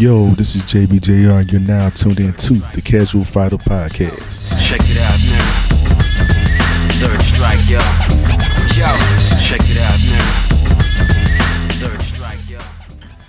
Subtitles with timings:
[0.00, 4.40] Yo, this is JBJR, and you're now tuned in to the Casual Fighter Podcast.
[4.58, 5.44] Check it out now.
[6.98, 7.78] Third strike, yo.
[8.76, 8.88] Yo,
[9.38, 11.86] check it out now.
[11.88, 12.58] Third strike, yo.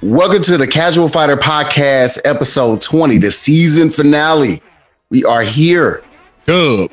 [0.02, 4.62] Welcome to the Casual Fighter Podcast, episode 20, the season finale.
[5.10, 6.04] We are here,
[6.46, 6.92] Dub.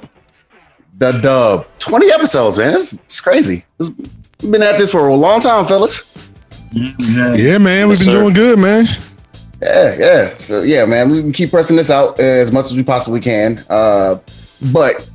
[0.99, 1.67] the dub.
[1.79, 2.75] 20 episodes, man.
[2.75, 3.65] It's, it's crazy.
[3.81, 3.95] It's-
[4.43, 6.03] we've been at this for a long time, fellas.
[6.73, 8.21] Yeah, man, we've Yes, been sir.
[8.21, 8.89] doing good, man.
[9.61, 10.37] Yeah, yeah.
[10.37, 13.65] So, yeah, man, we keep pressing this out as much as we possibly can.
[13.69, 14.19] Uh,
[14.73, 15.11] but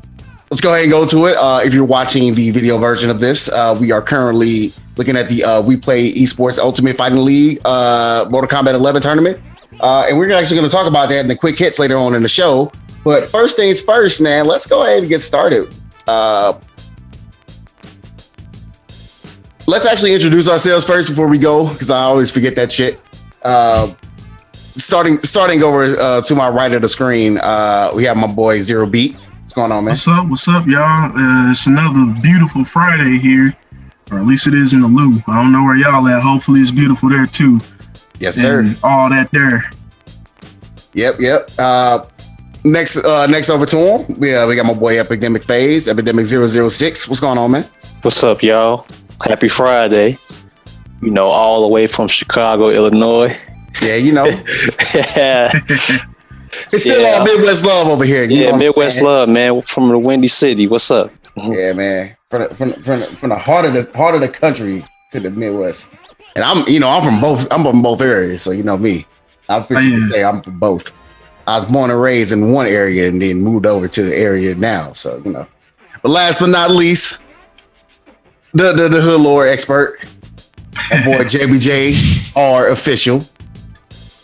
[0.51, 1.37] let's go ahead and go to it.
[1.37, 5.29] Uh, if you're watching the video version of this, uh, we are currently looking at
[5.29, 9.39] the uh, We Play Esports Ultimate Fighting League uh, Mortal Kombat 11 tournament.
[9.79, 12.13] Uh, and we're actually going to talk about that in the quick hits later on
[12.13, 12.71] in the show.
[13.03, 15.73] But first things first, man, let's go ahead and get started.
[16.07, 16.53] Uh,
[19.67, 23.01] let's actually introduce ourselves first before we go, because I always forget that shit.
[23.41, 23.93] Uh,
[24.77, 28.59] starting starting over uh, to my right of the screen, uh, we have my boy
[28.59, 29.15] Zero Beat.
[29.41, 29.91] What's going on, man?
[29.91, 30.27] What's up?
[30.27, 31.15] What's up, y'all?
[31.17, 33.55] Uh, it's another beautiful Friday here,
[34.11, 35.13] or at least it is in the Lou.
[35.27, 36.21] I don't know where y'all at.
[36.21, 37.59] Hopefully, it's beautiful there too,
[38.19, 38.61] Yes, sir.
[38.61, 39.69] and all that there.
[40.93, 41.49] Yep, yep.
[41.57, 42.05] Uh,
[42.63, 46.25] next, uh, next over to him, we uh, we got my boy Epidemic Phase, Epidemic
[46.25, 47.07] 006.
[47.07, 47.65] What's going on, man?
[48.01, 48.85] What's up, y'all?
[49.25, 50.17] Happy Friday.
[51.01, 53.35] You know, all the way from Chicago, Illinois.
[53.81, 54.25] Yeah, you know,
[54.93, 55.51] yeah,
[56.71, 57.19] it's still Yeah.
[57.19, 58.27] all Midwest love over here.
[58.27, 59.61] know Midwest love, man.
[59.61, 60.67] From the Windy City.
[60.67, 61.11] What's up?
[61.35, 62.15] Yeah, man.
[62.29, 64.85] From the, from, the, from, the, from the heart of the heart of the country
[65.11, 65.91] to the Midwest,
[66.35, 69.05] and I'm you know I'm from both I'm from both areas, so you know me.
[69.49, 70.09] I'm oh, officially yeah.
[70.09, 70.91] say I'm from both.
[71.45, 74.55] I was born and raised in one area and then moved over to the area
[74.55, 75.47] now, so you know.
[76.01, 77.23] But last but not least,
[78.53, 79.99] the the, the hood lore expert,
[80.89, 83.25] my boy JBJ R official.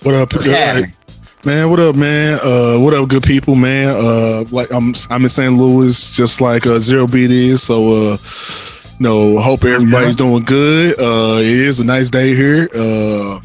[0.04, 0.94] What up, What's happening?
[1.46, 1.70] man?
[1.70, 2.40] What up, man?
[2.42, 3.90] Uh, what up, good people, man?
[3.90, 5.54] Uh, like I'm, I'm in St.
[5.58, 7.62] Louis, just like uh, Zero Beat is.
[7.64, 8.18] So, uh,
[8.98, 10.98] you know, hope everybody's doing good.
[11.00, 12.70] Uh, it is a nice day here.
[12.74, 13.40] Uh,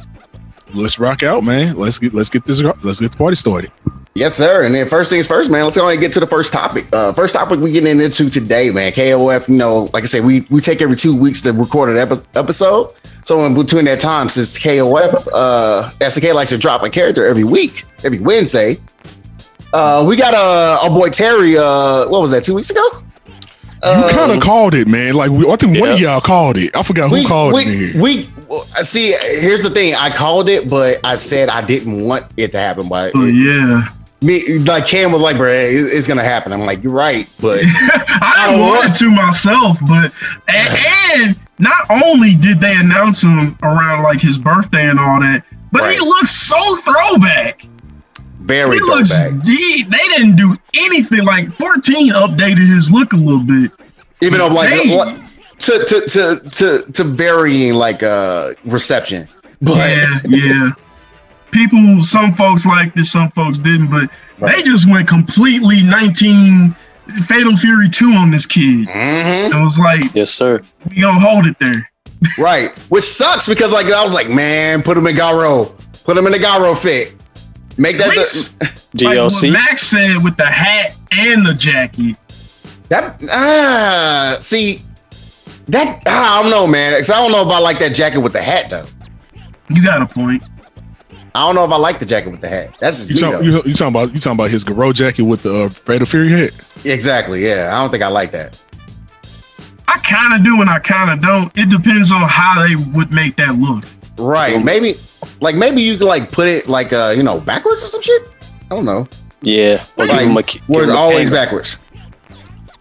[0.75, 1.77] let's rock out, man.
[1.77, 3.73] Let's get, let's get this, let's get the party started.
[4.15, 4.65] Yes, sir.
[4.65, 5.65] And then first things first, man.
[5.65, 6.87] Let's go ahead and get to the first topic.
[6.93, 8.93] Uh, first topic we getting into today, man.
[8.93, 9.49] KOF.
[9.49, 12.25] You know, like I said, we we take every two weeks to record an epi-
[12.37, 12.93] episode.
[13.25, 17.45] So in between that time, since KOF, uh, SK likes to drop a character every
[17.45, 18.77] week, every Wednesday.
[19.73, 21.57] Uh, we got uh, boy Terry.
[21.59, 22.45] Uh, what was that?
[22.45, 22.83] Two weeks ago.
[23.87, 25.15] You kind of called it, man.
[25.15, 26.75] Like we, I think one of y'all called it.
[26.75, 27.95] I forgot who we, called we, it.
[27.95, 29.15] in we well, see.
[29.41, 29.95] Here's the thing.
[29.95, 32.89] I called it, but I said I didn't want it to happen.
[32.89, 33.89] But Oh yeah,
[34.23, 37.61] me, like Cam was like, "Bro, it- it's gonna happen." I'm like, "You're right," but
[37.65, 40.13] I don't wanted want- to myself, but
[40.49, 40.79] and,
[41.37, 45.83] and not only did they announce him around like his birthday and all that, but
[45.83, 45.95] Right.
[45.95, 47.67] he looks so throwback.
[48.41, 49.11] very he looks.
[49.17, 49.43] throwback.
[49.45, 51.25] He, they didn't do anything.
[51.25, 53.71] Like 14 updated his look a little bit.
[54.21, 54.71] even though like
[55.59, 59.29] to to to to to varying like uh reception
[59.63, 60.71] but Yeah, yeah.
[61.53, 64.11] People, some folks liked it, some folks didn't, but
[64.41, 66.75] they just went completely 19
[67.27, 68.87] Fatal Fury 2 on this kid.
[68.89, 69.51] Mhm.
[69.53, 70.63] It was like, Yes, sir.
[70.89, 71.89] we gonna hold it there.
[72.39, 75.67] right which sucks because like i was like man put him in Garou
[76.05, 77.15] put him in the Garou fit
[77.77, 78.55] make that At the, least,
[79.03, 82.17] like what Max said with the hat and the jacket.
[82.89, 84.81] that ah see
[85.67, 88.33] that i don't know man 'cause i don't know if i like that jacket with
[88.33, 88.87] the hat though
[89.69, 90.43] You got a point.
[91.37, 93.21] I don't know if i like the jacket with the hat that's just You me,
[93.21, 93.57] talking, though.
[93.59, 96.31] you, you talking about you talking about his Garou jacket with the uh, Fatal Fury
[96.31, 96.53] hat?
[96.85, 98.61] exactly yeah i don't think i like that
[99.87, 101.53] I kind of do and I kind of don't.
[101.57, 103.85] It depends on how they would make that look.
[104.19, 104.95] right maybe
[105.41, 108.23] like maybe you could like put it like uh you know backwards or some shit
[108.71, 109.07] i don't know
[109.43, 109.85] Yeah.
[109.97, 111.33] Like, him a, Where it's always Kango.
[111.35, 111.83] backwards.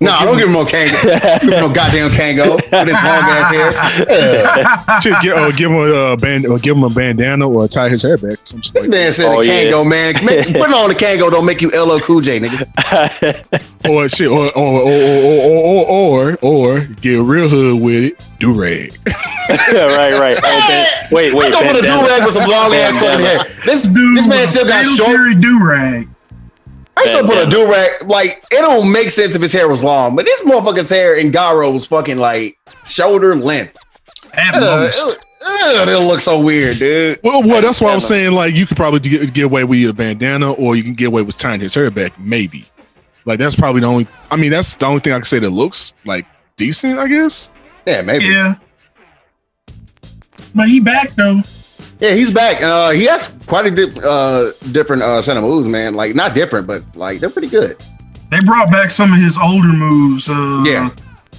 [0.02, 1.02] No, I don't give him no Kango.
[1.42, 3.72] give him no goddamn Kango with his long ass hair.
[4.09, 5.02] Ugh.
[5.04, 7.90] Should give, uh, give him a uh, band, or give him a bandana, or tie
[7.90, 8.40] his hair back.
[8.44, 9.63] Some This like man said Oh, the yeah.
[9.66, 10.13] Kango, man.
[10.25, 12.68] Make, putting on the Kango don't make you LL Cool J, nigga.
[12.75, 13.63] that.
[13.90, 18.25] or shit, or or or or or, or, or get real hood with it.
[18.40, 18.98] Do rag.
[19.07, 20.38] right, right.
[20.44, 21.45] Oh, ban- wait, wait.
[21.45, 23.40] I'm gonna put a do rag with some long ass fucking hair.
[23.66, 25.40] This Dude, this man still got Fatal short.
[25.40, 26.10] Do-rag.
[26.95, 28.04] I ain't gonna put a do rag.
[28.06, 31.31] Like it don't make sense if his hair was long, but this motherfucker's hair in
[31.31, 33.78] Garou was fucking like shoulder length.
[34.34, 35.25] At Ugh, most.
[35.42, 37.19] it look so weird, dude.
[37.24, 39.90] Well, well, that's why I was saying like you could probably get, get away with
[39.90, 42.68] a bandana, or you can get away with tying his hair back, maybe.
[43.25, 44.07] Like that's probably the only.
[44.31, 46.25] I mean, that's the only thing I can say that looks like
[46.57, 47.00] decent.
[47.00, 47.51] I guess.
[47.86, 48.25] Yeah, maybe.
[48.25, 48.56] Yeah.
[50.56, 51.42] But he back though.
[52.00, 52.62] Yeah, he's back.
[52.62, 55.94] Uh, he has quite a di- uh, different uh, set of moves, man.
[55.94, 57.78] Like not different, but like they're pretty good.
[58.31, 60.28] They brought back some of his older moves.
[60.30, 60.90] Uh, Yeah,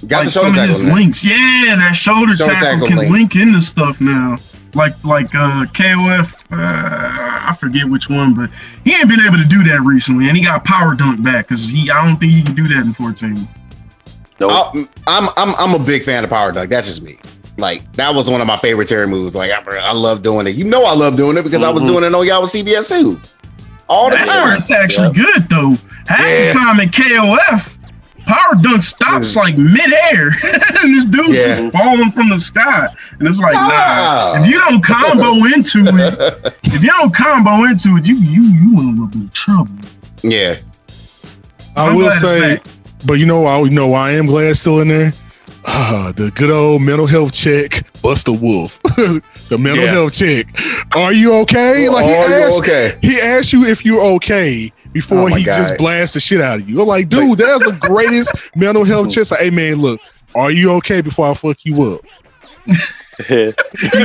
[0.07, 0.89] got like the some of his tackle.
[0.89, 1.23] in links.
[1.23, 3.11] Yeah, that shoulder, Shoulder tackle, tackle can link.
[3.11, 3.35] link.
[3.35, 4.37] into stuff now.
[4.73, 8.49] Like like uh KOF, uh, I forget which one, but
[8.83, 11.69] he ain't been able to do that recently, and he got power dunk back because
[11.69, 13.47] he I don't think he can do that in 14.
[14.39, 14.75] Nope.
[15.07, 16.69] I'm I'm I'm a big fan of power dunk.
[16.69, 17.17] That's just me.
[17.57, 19.33] Like that was one of my favorite Terry moves.
[19.35, 20.55] Like I, I love doing it.
[20.55, 21.87] You know I love doing it because I was Mhm.
[21.87, 23.19] doing it on y'all with CVS too.
[23.87, 24.43] All the That's time.
[24.45, 25.77] where it's actually good though.
[26.07, 26.47] Half Yeah.
[26.47, 27.77] the time in KOF,
[28.25, 29.35] power dunk stops Mm.
[29.37, 30.27] like midair,
[30.83, 31.45] and this dude's Yeah.
[31.55, 32.87] just falling from the sky,
[33.19, 34.33] and it's like, Wow.
[34.35, 34.43] nah.
[34.43, 38.79] If you don't combo into it, if you don't combo into it, you you you
[38.81, 39.71] in a little bit of trouble.
[40.23, 40.55] Yeah.
[41.77, 42.59] I I'm will say,
[43.05, 45.13] but you know, I you know I am glad still in there.
[45.67, 48.79] Ah, the good old mental health check, Buster Wolf,
[49.49, 49.91] the mental Yeah.
[49.91, 50.45] health check.
[50.95, 51.89] Are you okay?
[51.89, 52.97] Like he Are you asked, okay?
[53.01, 55.77] he asked you if you're okay before Oh my he just God.
[55.79, 56.81] blasts the shit out of you.
[56.81, 59.29] I'm like, dude, that's the greatest mental health check.
[59.31, 59.99] Like, hey man, look,
[60.35, 62.01] are you okay before I fuck you up?
[63.27, 63.53] He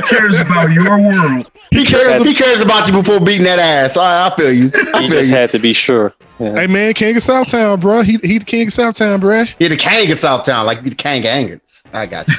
[0.02, 1.50] cares about your world.
[1.70, 2.18] He cares.
[2.26, 3.96] He cares about you before beating that ass.
[3.96, 4.70] I, I feel you.
[4.94, 5.36] I he feel just you.
[5.36, 6.12] had to be sure.
[6.40, 6.54] Yeah.
[6.56, 8.02] Hey man, King of Southtown, bro.
[8.02, 9.44] He he the King of Southtown, bro.
[9.58, 11.84] You're the king of Southtown, like the king of Angers.
[11.92, 12.34] I got you.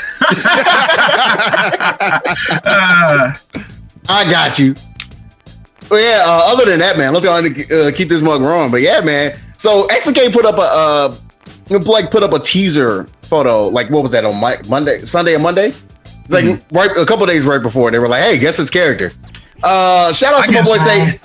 [2.65, 3.39] Ah,
[4.09, 4.75] I got you.
[5.89, 6.23] Well, yeah.
[6.25, 8.71] Uh, other than that, man, let's go on and uh, keep this mug rolling.
[8.71, 9.37] But yeah, man.
[9.57, 11.15] So XK put up a uh,
[11.81, 13.67] like put up a teaser photo.
[13.67, 15.73] Like what was that on Mi- Monday, Sunday, or Monday?
[16.23, 16.75] It's like Mm-hmm.
[16.75, 19.11] right a couple days right before they were like, "Hey, guess his character."
[19.63, 20.87] Uh, shout out I to my boy wrong.
[20.87, 21.19] say.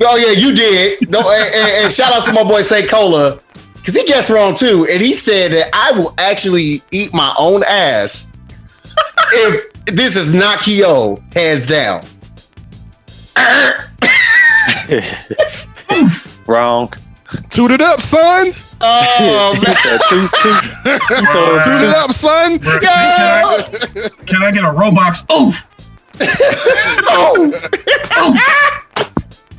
[0.00, 1.10] Oh yeah, you did.
[1.10, 2.88] No, and, and- and shout out to my boy St.
[2.88, 3.40] Cola
[3.74, 7.62] because he guessed wrong too, and he said that I will actually eat my own
[7.64, 8.28] ass
[9.32, 12.02] if this is not Kyo hands down.
[16.46, 16.92] Wrong.
[17.50, 18.52] Toot it up, son.
[18.80, 19.74] Oh man.
[19.76, 20.54] said two, two.
[21.16, 22.58] He told him Toot it up, son.
[22.58, 23.68] bro, can, I,
[24.26, 25.24] can I get a Roblox?
[25.28, 25.52] Oh,
[26.20, 27.52] Oh.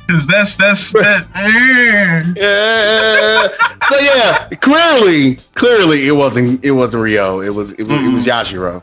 [0.06, 1.26] because that's that's that.
[2.36, 3.48] Yeah.
[3.88, 7.40] So yeah, clearly, clearly it wasn't it wasn't Rio.
[7.40, 8.82] It was it was, it was Yashiro.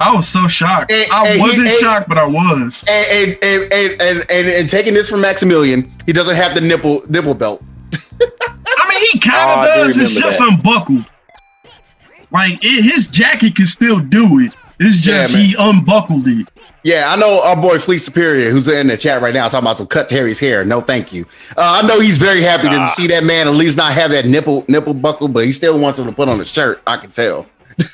[0.00, 0.92] I was so shocked.
[0.92, 2.84] And- I and wasn't and- shocked, but I was.
[2.88, 6.60] And and, and, and, and, and and taking this from Maximilian, he doesn't have the
[6.60, 7.62] nipple nipple belt.
[8.20, 9.98] I mean, he Oh, kind of do does.
[9.98, 10.48] It's just that.
[10.50, 11.04] unbuckled.
[12.30, 14.52] Like it, his jacket can still do it.
[14.78, 15.44] It's just man.
[15.44, 16.48] he unbuckled it.
[16.84, 19.76] Yeah, I know our boy Fleet Superior, who's in the chat right now, talking about
[19.76, 20.64] some cut Terry's hair.
[20.64, 21.24] No, thank you.
[21.56, 24.26] Uh, I know he's very happy to see that man at least not have that
[24.26, 26.80] nipple nipple buckle, but he still wants him to put on a shirt.
[26.86, 27.46] I can tell.
[27.78, 27.90] this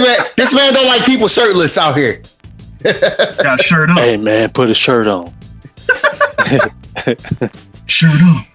[0.00, 2.22] man, this man don't like people shirtless out here.
[2.82, 5.34] Got shirt up, Hey man, put a shirt on.
[7.86, 8.46] shirt up.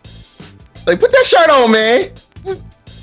[0.86, 2.12] Like, put that shirt on, man.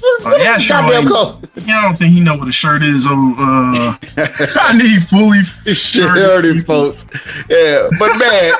[0.02, 0.76] Oh, yeah, sure.
[0.78, 1.38] Goddamn ain't- coat.
[1.66, 3.06] Yeah, I don't think he know what a shirt is.
[3.08, 3.96] Oh, uh,
[4.60, 5.42] I need fully.
[5.74, 7.06] Shit, dirty folks.
[7.48, 8.52] Yeah, but man,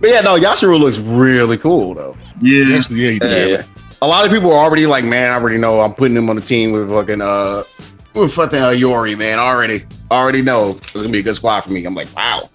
[0.00, 2.16] but yeah, no, Yashiro looks really cool though.
[2.40, 3.50] Yeah, Actually, yeah, he did.
[3.50, 3.64] Yeah.
[4.02, 6.36] A lot of people are already like, man, I already know I'm putting him on
[6.36, 7.62] the team with fucking uh
[8.14, 9.38] with fucking uh, Iori, man.
[9.38, 11.84] Already, already know it's gonna be a good squad for me.
[11.84, 12.48] I'm like, wow.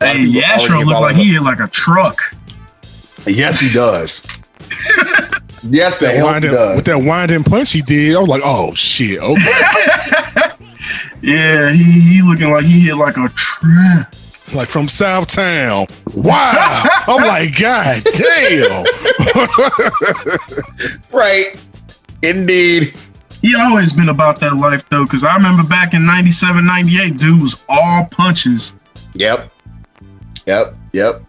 [0.00, 2.20] A hey, Yashiro give look like he hit like a truck.
[3.26, 4.24] Yes, he does.
[5.62, 6.76] yes, the That hell winding, does.
[6.76, 9.42] with that winding punch he did, I was like, oh shit, okay.
[11.20, 14.14] Yeah, he, he looking like he hit like a truck.
[14.54, 15.90] like from Southtown.
[16.14, 16.84] Wow.
[17.08, 18.84] I'm like, God damn.
[21.12, 21.56] right.
[22.22, 22.94] Indeed.
[23.42, 27.42] He always been about that life though, because I remember back in 97, 98, dude
[27.42, 28.74] was all punches.
[29.14, 29.50] Yep.
[30.46, 30.74] Yep.
[30.92, 31.22] Yep.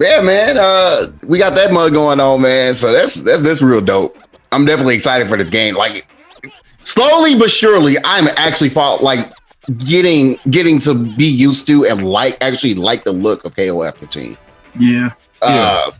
[0.00, 0.56] Yeah, man.
[0.58, 2.74] Uh, we got that mug going on, man.
[2.74, 4.16] So that's that's that's real dope.
[4.50, 5.74] I'm definitely excited for this game.
[5.76, 6.06] Like
[6.82, 9.30] slowly but surely, I'm actually fought like
[9.78, 14.36] getting getting to be used to and like actually like the look of KOF 15.
[14.78, 15.10] Yeah.
[15.42, 15.90] Uh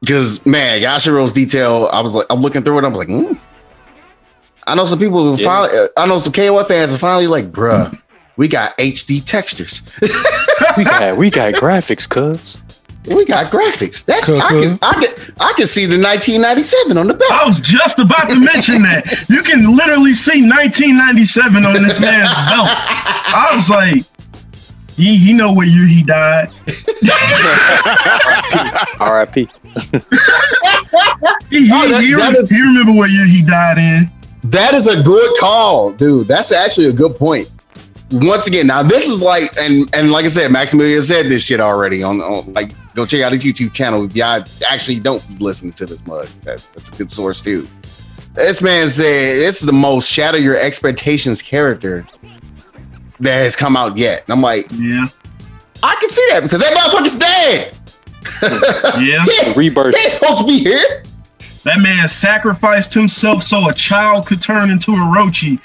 [0.00, 3.32] because man, Yashiro's detail, I was like, I'm looking through it, I'm like, hmm.
[4.68, 5.46] I know some people who Yeah.
[5.46, 8.00] finally uh, I know some KOF fans are finally like, bruh,
[8.36, 9.82] we got HD textures.
[10.76, 12.60] We got we got graphics, cuz.
[13.08, 14.04] We got graphics.
[14.06, 17.30] That Cool, I can, I can I can see the 1997 on the back.
[17.30, 19.24] I was just about to mention that.
[19.28, 22.68] You can literally see 1997 on this man's belt.
[22.70, 24.04] I was like,
[24.96, 26.50] he, he know what year he died.
[29.00, 29.48] R.I.P.
[31.50, 34.10] He, he, Oh, that- he, that is- he remember what year he died in.
[34.44, 36.28] That is a good call, dude.
[36.28, 37.50] That's actually a good point.
[38.12, 41.60] once again, now this is like, and and like I said, Maximilian said this shit
[41.60, 44.04] already on, on like go check out his YouTube channel.
[44.04, 47.68] If y'all actually don't be listening to this mug, that, that's a good source too.
[48.34, 52.06] This man said it's the most shatter your expectations character
[53.20, 54.22] that has come out yet.
[54.24, 55.06] And I'm like, Yeah,
[55.82, 57.74] I can see that because that motherfucker's dead.
[59.02, 59.24] yeah.
[59.24, 59.96] He, Rebirth.
[59.96, 61.04] he ain't supposed to be here.
[61.64, 65.62] That man sacrificed himself so a child could turn into Orochi,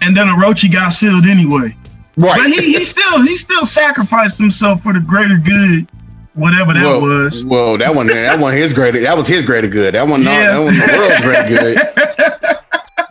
[0.00, 1.74] and then Orochi got sealed anyway.
[2.16, 2.38] Right.
[2.38, 5.90] But he, he still he still sacrificed himself for the greater good,
[6.34, 7.44] whatever that Well, was.
[7.44, 9.94] Well, that one, that one, his greater, that was his greater good.
[9.94, 10.52] That one, no, Yeah.
[10.52, 12.58] that one, the world's greater good.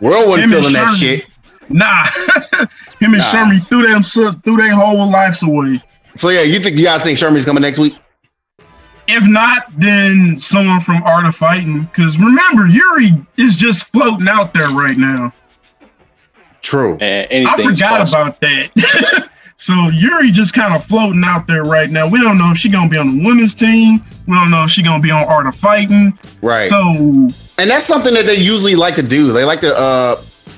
[0.00, 1.28] World wasn't Him feeling that shit.
[1.68, 2.04] Nah,
[3.00, 3.22] him and Nah.
[3.24, 4.02] Shermie threw them
[4.42, 5.80] threw their whole lives away.
[6.16, 7.96] So yeah, you think you guys think Shermie's coming next week?
[9.06, 11.82] If not, then someone from Art of Fighting.
[11.82, 15.32] Because remember, Yuri is just floating out there right now.
[16.62, 16.96] True.
[17.00, 18.22] And I anything's forgot possible.
[18.22, 19.28] about that.
[19.56, 22.08] so Yuri just kind of floating out there right now.
[22.08, 24.02] We don't know if she's gonna be on the women's team.
[24.26, 26.18] We don't know if she's gonna be on Art of Fighting.
[26.40, 26.68] Right.
[26.68, 26.78] So
[27.58, 29.32] and that's something that they usually like to do.
[29.32, 30.16] They like to uh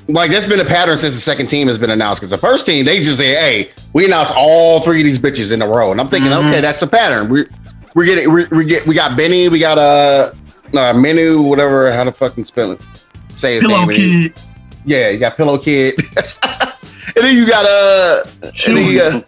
[0.09, 2.21] like that's been a pattern since the second team has been announced.
[2.21, 5.51] Because the first team, they just say, "Hey, we announced all three of these bitches
[5.53, 6.49] in a row," and I'm thinking, Mhm.
[6.49, 7.29] okay, that's the pattern.
[7.31, 7.49] We're
[7.95, 10.33] we're getting we, we get we got Benny, we got uh,
[10.77, 12.81] uh Menu, whatever how to fucking spell it,
[13.35, 13.97] say his Pillow name.
[14.33, 14.41] Kid,
[14.85, 15.95] Yeah, you got Pillow Kid,
[17.17, 19.25] and then you got uh, and then you got,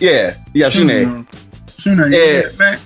[0.00, 1.26] yeah, you got Shune.
[1.78, 2.18] Shune, Yeah.
[2.18, 2.42] yeah.
[2.58, 2.78] Back.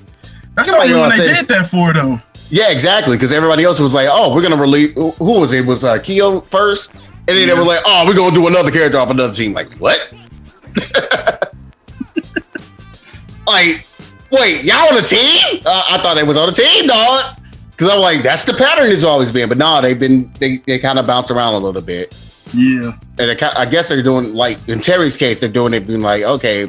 [0.54, 2.18] That's the Somebody only one wanna they say- did that for though.
[2.50, 3.16] Yeah, exactly.
[3.16, 5.61] Because everybody else was like, "Oh, we're gonna release." Who who was it?
[5.61, 8.70] It was uh, Kyo first, and then they were like, "Oh, we're gonna do another
[8.70, 10.12] character off another team." Like what?
[13.46, 13.87] like,
[14.30, 15.61] wait, y'all on a team?
[15.64, 17.37] Uh, I thought they was on a team, dog.
[17.70, 19.49] Because I'm like, that's the pattern it's always been.
[19.49, 22.14] But no, they've been they, they kind of bounce around a little bit,
[22.54, 22.92] Yeah.
[23.18, 26.23] and it, I guess they're doing like in Terry's case, they're doing it being like,
[26.23, 26.68] okay,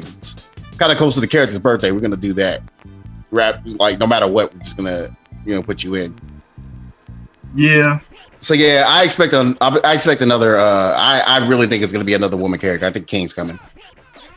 [0.78, 1.92] kind of close to the character's birthday.
[1.92, 2.62] We're gonna do that.
[3.30, 6.18] Rap like no matter what, we're just gonna you know put you in.
[7.54, 8.00] Yeah.
[8.38, 10.56] So yeah, I expect an, I expect another.
[10.56, 12.86] Uh, I I really think it's going to be another woman character.
[12.86, 13.58] I think King's coming.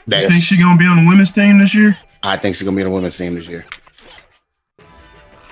[0.08, 1.98] You think she's gonna be on the women's team this year?
[2.24, 3.66] I think she's going to be in the women's team this year.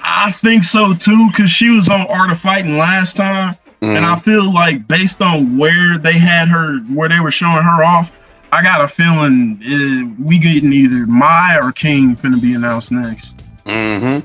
[0.03, 3.55] I think so too, because she was on Art of Fighting last time.
[3.81, 4.21] And I Mhm.
[4.23, 8.11] feel like based on where they had her, where they were showing her off,
[8.51, 13.37] I got a feeling uh, we getting either Mai or King finna be announced next.
[13.65, 14.23] Mhm.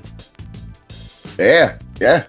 [1.39, 2.25] Yeah, yeah.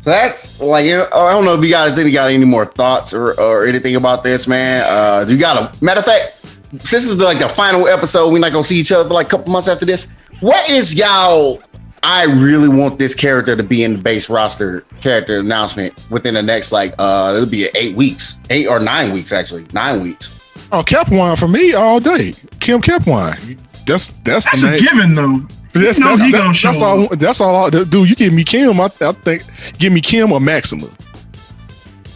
[0.00, 2.66] So that's like you know, I don't know if you guys any got any more
[2.66, 4.84] thoughts or, or anything about this, man.
[4.86, 6.36] Uh, do you got a matter of fact?
[6.72, 9.26] Since this is like the final episode, we're not gonna see each other for like
[9.26, 10.08] a couple months after this.
[10.40, 11.62] What is y'all?
[12.06, 16.42] I really want this character to be in the base roster character announcement within the
[16.42, 20.38] next like uh it'll be eight weeks, eight or nine weeks actually, nine weeks.
[20.70, 22.34] Oh, Kaphwan for me all day.
[22.60, 23.58] Kim Kaphwan.
[23.86, 24.82] That's that's, That's the a name.
[24.82, 25.48] given though.
[25.72, 27.08] That's, You know that's, that- gonna that's all.
[27.16, 27.66] That's all.
[27.66, 28.78] I, dude, you give me Kim.
[28.80, 29.42] I, I think
[29.78, 30.86] give me Kim or Maxima.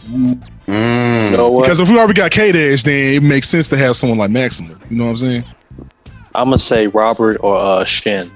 [0.07, 0.41] Mm.
[0.67, 1.59] You know?
[1.61, 4.31] Because if we already got K Dash, then it makes sense to have someone like
[4.31, 4.79] Maxima.
[4.89, 5.43] You know what I'm saying?
[6.35, 8.31] I'm gonna say Robert or uh, Shin.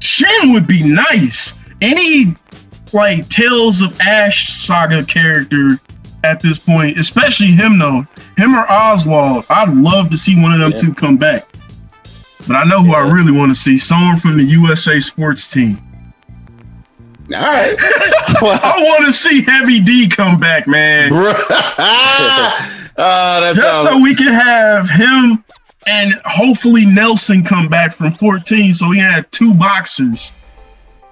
[0.00, 1.54] Shin would be nice.
[1.80, 2.34] Any
[2.92, 5.78] like Tales of Ash saga character
[6.24, 10.58] at this point, especially him though, him or Oswald, I'd love to see one of
[10.60, 10.76] them Yeah.
[10.76, 11.46] two come back.
[12.46, 15.80] But I know who I really want to see someone from the USA sports team.
[17.32, 17.76] All right.
[17.78, 21.10] I want to see Heavy D come back, man.
[21.12, 21.32] Bruh.
[22.96, 25.44] uh, that's Just so we can have him
[25.86, 30.32] and hopefully Nelson come back from 14 so we had two boxers.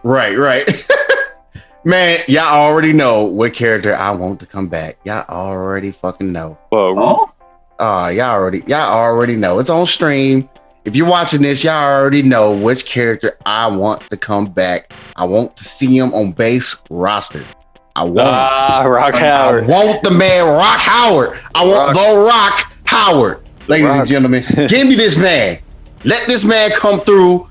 [0.03, 0.89] right, right.
[1.85, 4.97] Man, y'all already know what character I want to come back.
[5.05, 6.59] Y'all already fucking know.
[6.71, 7.33] Well, Oh,
[7.79, 9.59] Uh, y'all already, y'all already know.
[9.59, 10.49] It's on stream.
[10.85, 14.93] If you're watching this, y'all already know which character I want to come back.
[15.17, 17.47] I want to see him on base roster.
[17.95, 18.21] I want.
[18.21, 19.67] ah, Rock I Howard.
[19.69, 21.39] want the man Rock Howard.
[21.55, 22.07] I want Rock.
[22.07, 23.48] the Rock Howard.
[23.69, 25.59] Ladies and gentlemen, give me this man.
[26.05, 27.49] Let this man come through.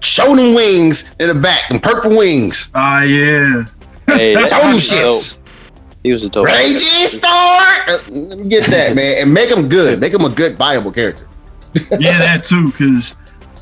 [0.00, 2.70] Show them wings in the back, and purple wings.
[2.74, 3.64] ah, yeah.
[4.06, 5.12] Hey, Show them he was dope.
[5.12, 5.42] shits.
[6.02, 6.46] He was a dope.
[6.46, 7.30] Raging Star.
[7.88, 9.22] Uh, Let me get that, man.
[9.22, 10.00] And make him good.
[10.00, 11.26] Make him a good, viable character.
[11.98, 13.16] Yeah, that too, because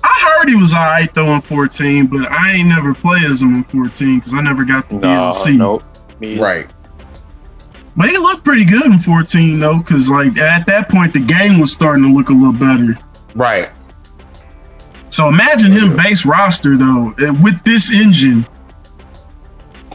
[0.05, 3.55] I heard he was alright though in 14, but I ain't never played as him
[3.55, 5.57] in 14 because I never got the No, DLC.
[5.57, 5.83] nope.
[6.21, 6.39] Me.
[6.39, 6.67] Right.
[7.97, 11.59] But he looked pretty good in 14 though, because like at that point the game
[11.61, 12.99] was starting to look a little better.
[13.35, 13.71] Right.
[15.11, 18.47] So imagine him base roster though uh, with this engine.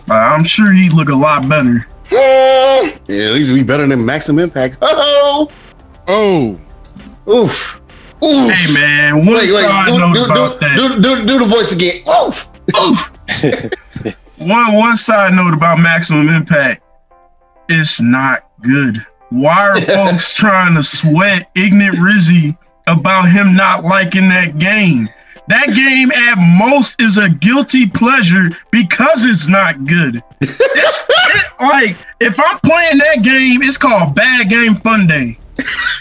[0.09, 1.87] Uh, I'm sure he'd look a lot better.
[3.09, 4.77] Yeah, at least be better than Maximum Impact.
[4.81, 5.49] Oh,
[6.07, 6.59] Oh,
[7.27, 7.81] Oof.
[8.23, 8.51] Oof.
[8.51, 9.63] Hey man, one Wait, wait.
[9.65, 10.77] side Do, note do, about do, that.
[10.77, 12.03] do, do, do the voice again.
[12.09, 12.49] Oof.
[14.39, 16.83] One one side note about Maximum Impact,
[17.69, 19.05] it's not good.
[19.29, 22.57] Why are folks trying to sweat Ignorant Rizzy
[22.87, 25.09] about him not liking that game?
[25.47, 30.21] That game at most is a guilty pleasure because it's not good.
[30.39, 35.37] It's it, like if I'm playing that game, it's called Bad Game Fun Day.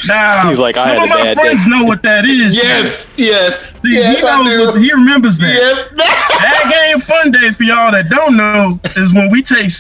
[0.06, 2.54] Now, He's like, I some had of a my bad friends know what that is.
[2.56, 3.10] Yes.
[3.16, 3.78] Yes.
[3.82, 5.88] He, yes, he knows what, he remembers that.
[5.88, 5.96] Yep.
[5.96, 9.70] Bad game fun day for y'all that don't know is when we take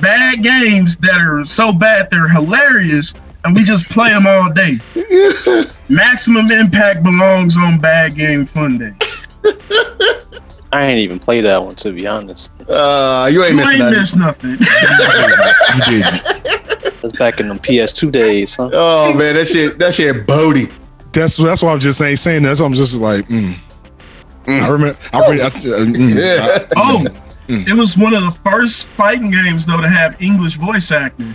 [0.00, 3.14] bad games that are so bad they're hilarious
[3.44, 4.78] and we just play them all day.
[5.88, 8.92] Maximum impact belongs on bad game fun day.
[10.72, 12.50] I ain't even played that one to be honest.
[12.68, 14.00] Uh, you ain't You missing ain't nothing.
[14.00, 14.50] missed nothing.
[15.92, 16.35] you did.
[17.18, 18.70] That's back in them PS2 days, huh?
[18.72, 20.68] Oh man, that shit, that shit, Bodie.
[21.12, 22.56] That's that's why I'm just saying saying that.
[22.56, 23.54] So I'm just like, mm.
[24.44, 24.60] Mm.
[24.60, 24.98] I remember.
[25.12, 26.66] I, re- I, uh, mm, Yeah.
[26.76, 27.04] Oh,
[27.48, 27.64] Mm.
[27.68, 31.32] it was one of the first fighting games though to have English voice acting.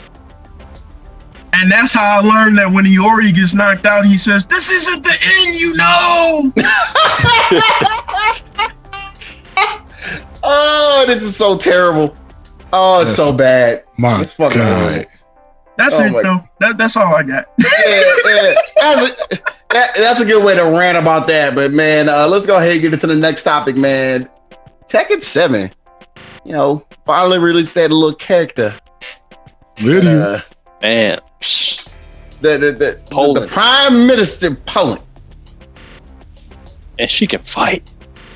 [1.54, 5.04] And that's how I learned that when Iori gets knocked out, he says, This isn't
[5.04, 6.52] the end, you know.
[10.44, 12.16] Oh, this is so terrible.
[12.74, 13.84] Oh, it's That's- so bad.
[13.98, 14.90] my It's fucking God.
[14.92, 15.12] horrible.
[15.78, 16.44] That's Oh it my- though.
[16.60, 17.46] That, that's all I got.
[17.60, 18.54] Yeah, yeah.
[18.80, 19.38] That's a,
[19.72, 21.56] that, that's a good way to rant about that.
[21.56, 24.30] But man, uh, let's go ahead and get into the next topic, man.
[24.88, 25.72] Tekken Seven,
[26.44, 28.78] you know, finally released that little character.
[29.82, 30.22] Lidia.
[30.22, 30.42] Uh,
[30.82, 31.88] Man, psh,
[32.42, 35.01] the, the, the, the, the Prime Minister Poland.
[37.00, 37.84] and she can fight.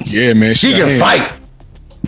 [0.05, 0.53] yeah, man.
[0.55, 1.27] She got can hands.
[1.29, 1.39] fight.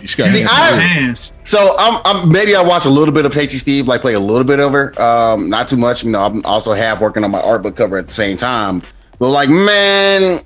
[0.04, 0.44] She got See.
[0.48, 1.12] I-
[1.44, 4.20] So I'm, I'm maybe I watch a little bit of Tasty Steve, like play a
[4.20, 5.00] little bit of her.
[5.00, 6.04] Um, not too much.
[6.04, 8.82] You know, I'm also half working on my art book cover at the same time.
[9.18, 10.40] But like, man,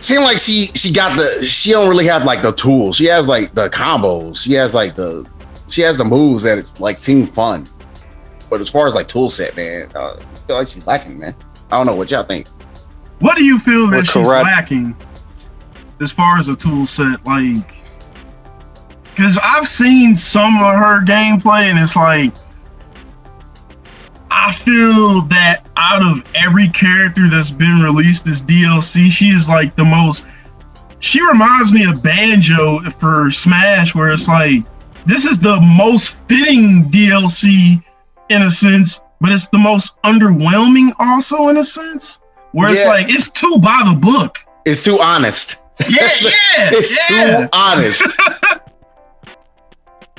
[0.00, 2.96] seemed like she she got the she don't really have like the tools.
[2.96, 4.42] She has like the combos.
[4.42, 5.28] She has like the
[5.68, 7.68] she has the moves that it's like seem fun.
[8.48, 11.34] But as far as like tool set, man, uh, I feel like she's lacking, man.
[11.70, 12.48] I don't know what y'all think.
[13.20, 14.96] What do you feel that With she's karate- lacking
[16.00, 17.24] as far as a tool set?
[17.24, 17.76] Like,
[19.04, 22.32] because I've seen some of her gameplay, and it's like,
[24.30, 29.74] I feel that out of every character that's been released this DLC, she is like
[29.76, 30.24] the most.
[31.00, 34.64] She reminds me of Banjo for Smash, where it's like,
[35.06, 37.82] this is the most fitting DLC
[38.28, 42.20] in a sense, but it's the most underwhelming also in a sense
[42.52, 44.38] where it's like it's too by the book.
[44.64, 45.59] It's too honest.
[45.88, 47.40] Yeah, the- yeah, It's yeah.
[47.42, 48.02] too honest.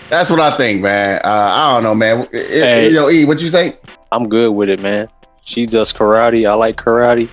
[0.09, 1.21] That's what I think, man.
[1.23, 2.27] Uh, I don't know, man.
[2.31, 2.89] It- it- Hey.
[2.91, 3.77] Yo, E, what you say?
[4.11, 5.07] I'm good with it, man.
[5.43, 6.49] She does karate.
[6.49, 7.29] I like karate.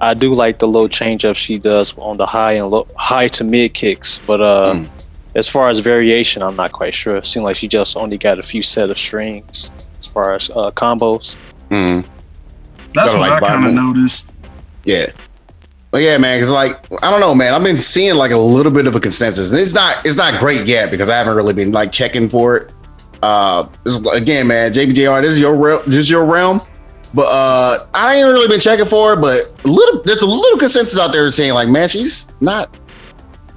[0.00, 3.28] I do like the little change up she does on the high and low, high
[3.28, 4.20] to mid kicks.
[4.26, 4.88] But uh, Mm.
[5.34, 7.16] as far as variation, I'm not quite sure.
[7.16, 10.50] It seemed like she just only got a few set of strings as far as
[10.50, 11.36] uh, combos.
[11.70, 12.04] Mm,
[12.94, 14.30] That's what like I kind of noticed.
[14.84, 15.06] yeah.
[15.92, 17.52] But yeah, man, because like I don't know, man.
[17.52, 20.40] I've been seeing like a little bit of a consensus, and it's not it's not
[20.40, 22.74] great yet because I haven't really been like checking for it.
[23.22, 23.68] Uh,
[24.12, 26.62] again, man, JBJR, this is your realm, this is your realm.
[27.14, 29.20] But uh, I ain't really been checking for it.
[29.20, 32.74] But a little, there's a little consensus out there saying like, man, she's not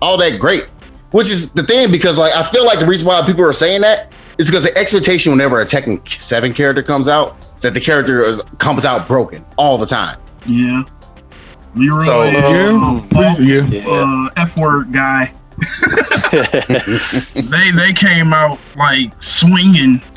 [0.01, 0.65] all that great.
[1.11, 3.79] Which is the thing because like I feel like the reason why people are saying
[3.81, 7.79] that is because the expectation whenever a Tekken Seven character comes out is that the
[7.79, 10.19] character is comes out broken all the time.
[10.45, 10.83] Yeah,
[11.75, 13.61] Leroy, So, yeah, uh, yeah.
[13.65, 13.87] Yeah.
[13.89, 15.33] uh, F word guy.
[17.35, 20.01] They they came out like swinging.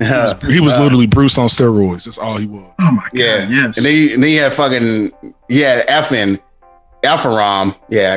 [0.00, 2.04] He was, he was literally Bruce on steroids.
[2.04, 2.68] That's all he was.
[2.80, 3.10] Oh my god!
[3.14, 3.48] Yeah.
[3.48, 3.76] Yes.
[3.76, 5.12] And then, and then had fucking
[5.48, 6.40] yeah, effing
[7.04, 7.76] Alpharom.
[7.88, 8.16] Yeah.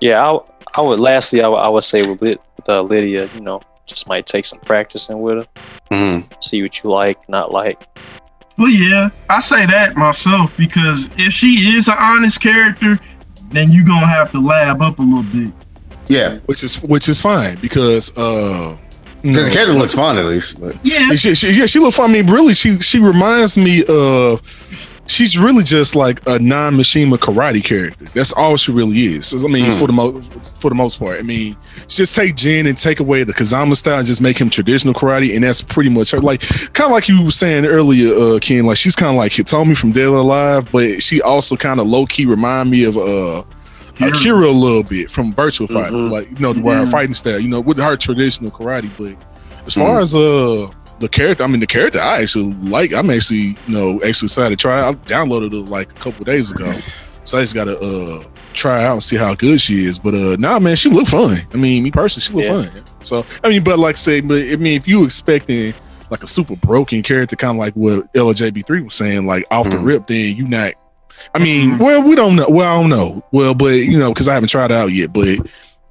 [0.00, 0.38] yeah, I,
[0.74, 0.98] I would.
[0.98, 4.26] Lastly, I would, I would say with, Lyd- with uh, Lidia, you know, just might
[4.26, 5.46] take some practicing with her,
[5.90, 6.24] Mhm.
[6.42, 7.82] see what you like, not like.
[8.58, 12.98] Well, yeah, I say that myself because if she is an honest character,
[13.50, 15.52] then you gonna have to lab up a little bit.
[16.08, 16.38] Yeah.
[16.46, 18.76] Which is which is fine because uh
[19.22, 20.60] Because the know, character looks fun at least.
[20.60, 22.10] But Yeah, she, she, yeah, she look fun.
[22.10, 24.42] I mean, really, she she reminds me of.
[25.08, 28.04] She's really just like a non-Mishima karate character.
[28.14, 29.34] That's all she really is.
[29.42, 29.72] I mean, Hmm.
[29.72, 33.24] for the most for the most part, I mean, just take Jin and take away
[33.24, 36.20] the Kazama style and just make him traditional karate, and that's pretty much her.
[36.20, 36.42] Like,
[36.74, 38.66] kind of like you were saying earlier, uh, Ken.
[38.66, 41.86] Like, she's kind of like Hitomi from Dead or Alive, but she also kind of
[41.88, 43.42] low key remind me of uh.
[43.98, 44.08] Kira.
[44.14, 46.10] Akira a little bit from Virtual Fighter, Mhm.
[46.10, 46.90] like you know, her Yeah.
[46.90, 48.90] fighting style, you know, with her traditional karate.
[48.96, 49.16] But
[49.66, 50.02] as far Mhm.
[50.02, 50.68] as uh
[51.00, 51.44] the character.
[51.44, 52.92] I mean, the character I actually like.
[52.92, 54.86] I'm actually you know actually excited to try.
[54.88, 56.74] I downloaded it like a couple days ago,
[57.24, 59.98] so I just gotta uh try out and see how good she is.
[59.98, 61.38] But uh, nah, man, she look fun.
[61.52, 62.70] I mean, me personally, she look Yeah.
[62.70, 62.84] fun.
[63.04, 65.74] So I mean, but like I say, but I mean, if you expecting
[66.10, 69.76] like a super broken character, kind of like what LJB3 was saying, like off the
[69.76, 69.84] Mhm.
[69.84, 70.72] rip, then you not.
[71.34, 71.82] I mean, Mhm.
[71.82, 72.46] well, we don't know.
[72.48, 73.22] Well, I don't know.
[73.32, 75.12] Well, but you know, because I haven't tried it out yet.
[75.12, 75.38] But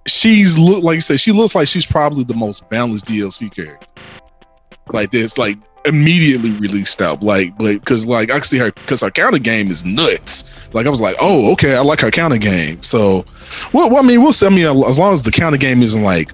[0.07, 3.85] she's look like you said, she looks like she's probably the most balanced DLC character.
[4.93, 7.23] Like this, like immediately released out.
[7.23, 10.43] Like, but because like I see her because her counter game is nuts.
[10.73, 12.81] Like I was like, oh, okay, I like her counter game.
[12.83, 13.25] So,
[13.73, 14.45] well, well I mean, we'll see.
[14.45, 16.31] I mean, as long as the counter game isn't like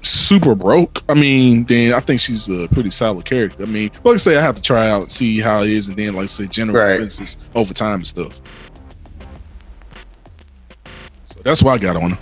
[0.00, 3.62] super broke, I mean, then I think she's a pretty solid character.
[3.62, 5.88] I mean, like I say, I have to try out and see how it is,
[5.88, 6.90] and then like I say, general Right.
[6.90, 8.40] census over time and stuff.
[11.24, 12.18] So that's why I got on her.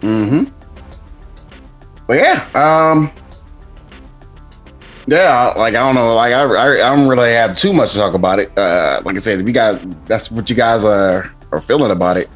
[0.00, 0.44] Mm-hmm.
[2.06, 3.12] But yeah, um,
[5.06, 7.98] yeah, like I don't know, like I, I, I don't really have too much to
[7.98, 8.56] talk about it.
[8.56, 12.16] Uh, like I said, if you guys, that's what you guys are are feeling about
[12.16, 12.28] it.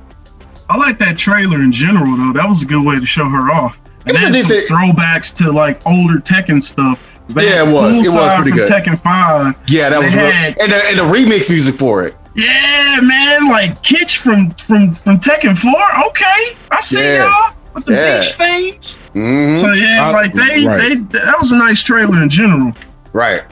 [0.68, 2.33] I like that trailer in general though.
[2.33, 3.79] That was a good way to show her off.
[4.07, 7.05] And a some throwbacks to like older Tekken stuff.
[7.35, 8.07] Yeah, had it was.
[8.07, 8.68] It was pretty good.
[8.68, 9.59] Tekken Five.
[9.66, 10.24] Yeah, that was real.
[10.26, 12.14] And the, and the remix music for it.
[12.37, 16.07] Yeah, man, like Kitch from from from Tekken Four.
[16.09, 17.24] Okay, I see Yeah.
[17.24, 18.20] y'all with the Yeah.
[18.20, 18.94] beach themes.
[19.12, 20.78] hmm So yeah, I- like they right.
[21.12, 22.72] they that was a nice trailer in general.
[23.12, 23.42] Right.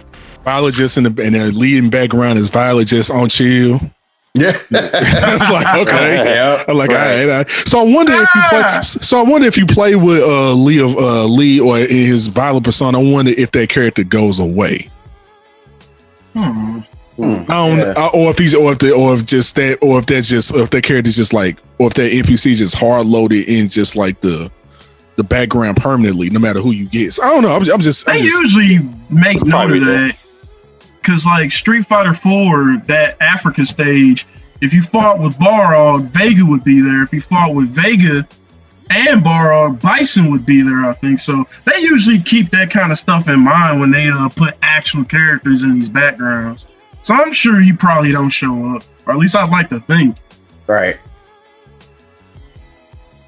[0.44, 3.80] Violet just in the and the leading background is Violet just on chill.
[4.37, 4.52] Yeah.
[4.72, 6.16] It's like, okay.
[6.34, 6.64] Yeah.
[6.66, 6.98] I'm like, Right.
[6.98, 7.50] all right, all right.
[7.68, 8.62] So I wonder if you play.
[8.64, 8.80] Ah!
[8.80, 12.26] So I wonder if you play with uh, Lee of uh, Lee or in his
[12.26, 12.98] Violet persona.
[13.00, 14.88] I wonder if that character goes away.
[16.32, 16.80] Hmm.
[17.16, 17.22] Hmm.
[17.48, 17.94] I don't, Yeah.
[17.96, 20.53] uh, or if he's, or if they, or if just that, or if that's just,
[20.55, 23.68] or if that character's just like, or if that NPC is just hard loaded in
[23.68, 24.50] just like the,
[25.16, 27.12] the background permanently, no matter who you get.
[27.12, 27.55] So I don't know.
[27.55, 28.79] I'm, I'm just, I'm They just usually
[29.11, 30.16] make note of that
[31.00, 34.27] because, like Street Fighter Four, that Africa stage,
[34.61, 37.03] if you fought with Balrog, Vega would be there.
[37.03, 38.27] If you fought with Vega
[38.90, 40.85] and Balrog, Bison would be there.
[40.87, 41.46] I think so.
[41.64, 45.62] They usually keep that kind of stuff in mind when they uh, put actual characters
[45.62, 46.66] in these backgrounds.
[47.05, 50.17] So I'm sure he probably don't show up, or at least I'd like to think.
[50.67, 50.97] Right.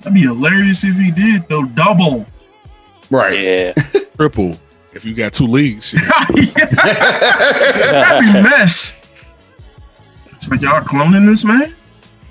[0.01, 1.67] That'd be hilarious if he did, though.
[1.67, 2.25] Double.
[3.11, 3.39] Right.
[3.39, 3.73] Yeah.
[4.17, 4.57] triple.
[4.95, 6.01] If you got two leagues, shit.
[6.09, 6.51] That'd be
[8.39, 8.95] a mess.
[10.33, 11.75] It's like y'all cloning this man.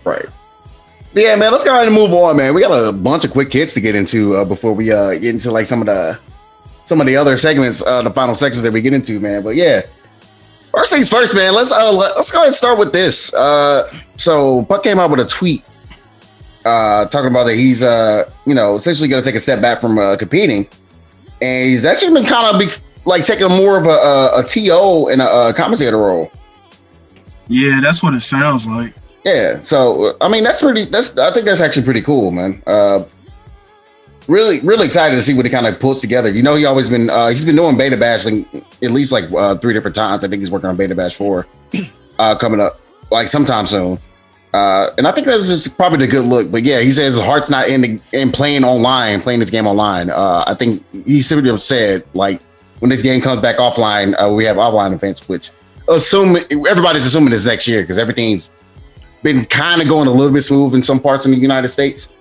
[0.04, 0.26] Right.
[1.14, 1.52] Yeah, man.
[1.52, 2.56] Let's go ahead and move on, man.
[2.56, 5.26] We got a bunch of quick hits to get into uh, before we uh, get
[5.26, 6.18] into like some of the
[6.86, 9.44] some of the other segments, uh, the final sections that we get into, man.
[9.44, 9.84] But yeah,
[10.76, 11.54] first things first, man.
[11.54, 13.34] Let's uh, let- let's go ahead and start with this.
[13.34, 13.84] Uh,
[14.16, 15.64] so Buck came out with a tweet
[16.66, 19.82] uh, talking about that he's uh, you know essentially going to take a step back
[19.82, 20.68] from uh, competing,
[21.42, 22.68] and he's actually been kind of be,
[23.06, 26.32] like taking more of a, a, a TO and a, a commentator role.
[27.48, 28.94] Yeah, that's what it sounds like.
[29.24, 30.86] Yeah, so I mean that's pretty.
[30.86, 32.62] That's I think that's actually pretty cool, man.
[32.66, 33.04] Uh,
[34.28, 36.30] really, really excited to see what he kind of pulls together.
[36.30, 38.46] You know, he always been uh, he's been doing beta bash like,
[38.84, 40.24] at least like uh, three different times.
[40.24, 41.48] I think he's working on beta bash four
[42.20, 42.80] uh, coming up
[43.12, 44.00] like sometime soon.
[44.54, 46.50] Uh, and I think that's just probably the good look.
[46.50, 49.68] But yeah, he says his heart's not in the, in playing online, playing this game
[49.68, 50.10] online.
[50.10, 52.42] Uh, I think he simply said like
[52.80, 55.52] when this game comes back offline, uh, we have offline events, which
[55.90, 58.50] assume everybody's assuming it's next year because everything's
[59.24, 62.16] been kind of going a little bit smooth in some parts in the United States,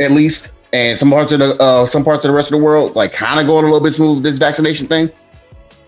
[0.00, 2.64] at least, and some parts of the uh, some parts of the rest of the
[2.64, 5.08] world, like kind of going a little bit smooth with this vaccination thing.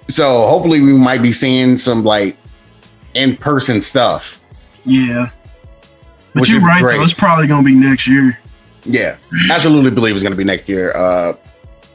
[0.09, 2.37] So hopefully, we might be seeing some like
[3.15, 4.41] in person stuff.
[4.85, 5.27] Yeah.
[6.35, 7.03] But you're right, though.
[7.03, 8.39] It's probably going to be next year.
[8.85, 9.17] Yeah,
[9.51, 10.93] absolutely believe it's going to be next year.
[10.97, 11.35] Uh,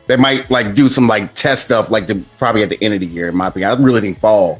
[0.07, 2.99] they might like do some like test stuff, like the probably at the end of
[2.99, 3.29] the year.
[3.29, 4.59] In my opinion, I really think fall,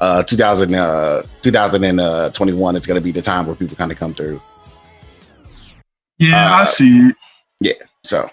[0.00, 4.12] uh, 2000, uh, 2021 is going to be the time where people kind of come
[4.12, 4.42] through.
[6.18, 7.16] Yeah, Uh, I see it.
[8.02, 8.28] So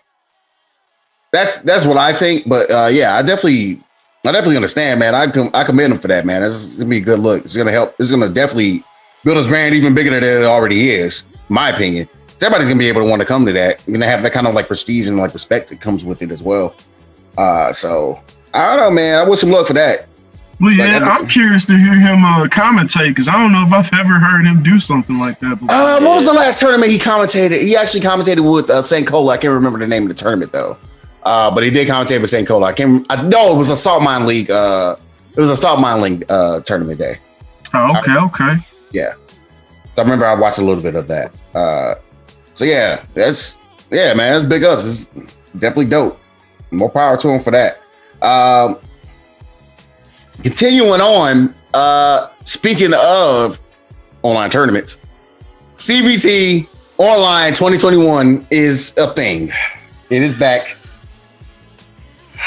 [1.31, 2.47] that's that's what I think.
[2.47, 3.81] But uh, yeah, I definitely
[4.25, 5.15] I definitely understand, man.
[5.15, 6.41] I com- I commend him for that, man.
[6.41, 7.45] That's gonna be a good look.
[7.45, 7.95] It's gonna help.
[7.99, 8.83] It's gonna definitely
[9.23, 11.29] build his brand even bigger than it already is.
[11.49, 12.07] My opinion.
[12.41, 13.85] Everybody's gonna be able to want to come to that.
[13.85, 16.31] You're gonna have that kind of like prestige and like respect that comes with it
[16.31, 16.73] as well.
[17.37, 18.21] Uh, so
[18.53, 19.19] I don't know, man.
[19.19, 20.07] I wish him luck for that.
[20.59, 23.65] Well, Like, yeah, I- I'm curious to hear him uh, commentate because I don't know
[23.65, 25.71] if I've ever heard him do something like that before.
[25.73, 27.61] Uh, what was the last tournament he commentated?
[27.61, 29.07] He actually commentated with uh, St.
[29.07, 29.33] Cola.
[29.33, 30.77] I can't remember the name of the tournament though.
[31.23, 32.47] Uh, but he did commentate with St.
[32.47, 32.67] Cola.
[32.67, 33.05] I can't.
[33.09, 34.49] I know it was a Salt Mine League.
[34.51, 34.95] Uh,
[35.35, 37.17] it was a Salt Mine League uh, tournament day.
[37.73, 38.55] oh, okay, okay.
[38.91, 39.13] Yeah.
[39.95, 41.31] So I remember I watched a little bit of that.
[41.53, 41.95] Uh,
[42.53, 44.33] so yeah, that's yeah, man.
[44.33, 44.85] That's big ups.
[44.85, 45.05] It's
[45.53, 46.19] definitely dope.
[46.71, 47.79] More power to him for that.
[48.21, 48.77] Um,
[50.43, 53.59] continuing on, uh, speaking of
[54.23, 54.97] online tournaments,
[55.77, 59.49] CPT Online 2021 is a thing.
[60.09, 60.75] It is back.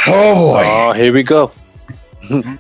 [0.07, 0.62] Oh boy.
[0.66, 1.50] Oh, here we go.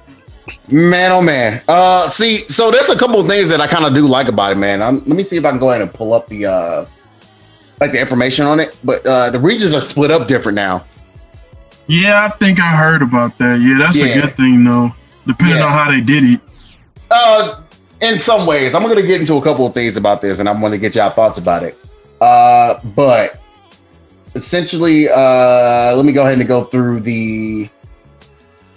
[0.68, 1.62] Man, oh man.
[1.68, 4.52] Uh, see, so there's a couple of things that I kind of do like about
[4.52, 4.80] it, man.
[4.80, 6.86] Um, let me see if I can go ahead and pull up the uh,
[7.80, 8.78] like the information on it.
[8.82, 10.84] But uh, the regions are split up different now.
[11.88, 13.60] Yeah, I think I heard about that.
[13.60, 14.06] Yeah, that's Yeah.
[14.06, 14.92] a good thing though.
[15.26, 15.64] Depending Yeah.
[15.66, 16.40] on how they did it.
[17.10, 17.60] Uh,
[18.00, 20.60] in some ways, I'm gonna get into a couple of things about this, and I'm
[20.60, 21.78] gonna get y'all thoughts about it.
[22.20, 23.38] Uh, but
[24.34, 27.68] essentially, uh, let me go ahead and go through the.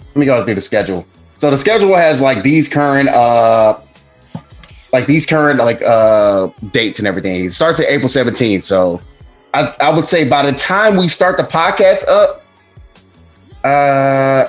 [0.08, 1.06] Let me go through the schedule.
[1.38, 3.78] So the schedule has like these current, uh,
[4.92, 7.44] like these current like uh dates and everything.
[7.46, 8.62] It starts at April 17th.
[8.62, 9.00] So
[9.52, 12.42] I, I would say by the time we start the podcast up,
[13.64, 14.48] uh,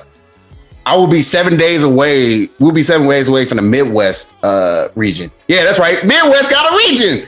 [0.88, 2.48] I will be seven days away.
[2.60, 5.30] We'll be seven days away from the Midwest uh region.
[5.50, 6.02] Yeah, that's right.
[6.06, 7.28] Midwest got a region.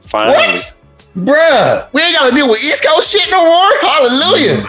[0.00, 0.36] Finally.
[0.36, 0.80] What?
[1.16, 3.70] Bruh, we ain't gotta deal with East Coast shit no more.
[3.80, 4.66] Hallelujah.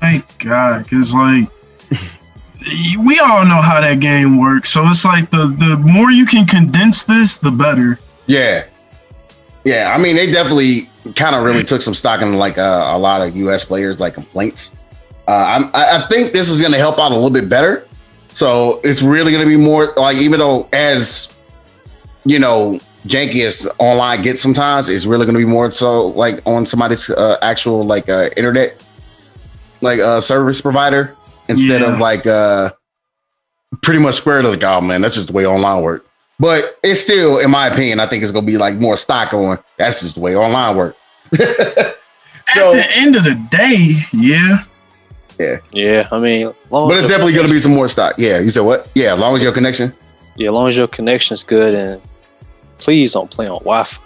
[0.00, 1.48] Thank God, because like
[2.98, 4.72] we all know how that game works.
[4.72, 8.00] So it's like the the more you can condense this, the better.
[8.26, 8.64] Yeah.
[9.62, 12.98] Yeah, I mean, they definitely kind of really took some stock in like uh, a
[12.98, 14.74] lot of US players like complaints.
[15.30, 17.86] Uh, I'm, I, I think this is going to help out a little bit better.
[18.32, 21.36] So it's really going to be more like, even though as
[22.24, 26.40] you know, janky as online gets sometimes, it's really going to be more so like
[26.46, 28.84] on somebody's uh, actual like uh, internet
[29.80, 31.16] like uh, service provider
[31.48, 32.70] instead of like uh,
[33.82, 36.06] pretty much square to like, oh man, that's just the way online work.
[36.40, 39.58] But it's still, in my opinion, I think it's gonna be like more stock on.
[39.78, 40.96] That's just the way online work.
[41.38, 41.94] At
[42.54, 44.64] so, the end of the day, yeah.
[45.40, 46.08] Yeah, Yeah.
[46.12, 48.14] I mean, long but as it's definitely gonna be some more stock.
[48.18, 48.88] Yeah, you said what?
[48.94, 49.92] Yeah, as long as your connection.
[50.36, 52.00] yeah, as long as your connection's good and
[52.78, 54.02] please don't play on Wi-Fi.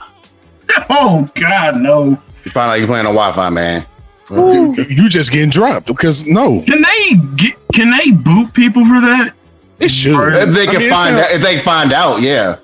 [0.91, 2.19] Oh God, no.
[2.45, 3.85] You find out you're playing on Wi-Fi, man.
[4.31, 7.57] You just getting dropped because no, Can they get?
[7.73, 9.33] Can they boot people for that?
[9.81, 10.15] it should.
[10.35, 12.57] If they I can mean, find sound- out, if they find out, yeah,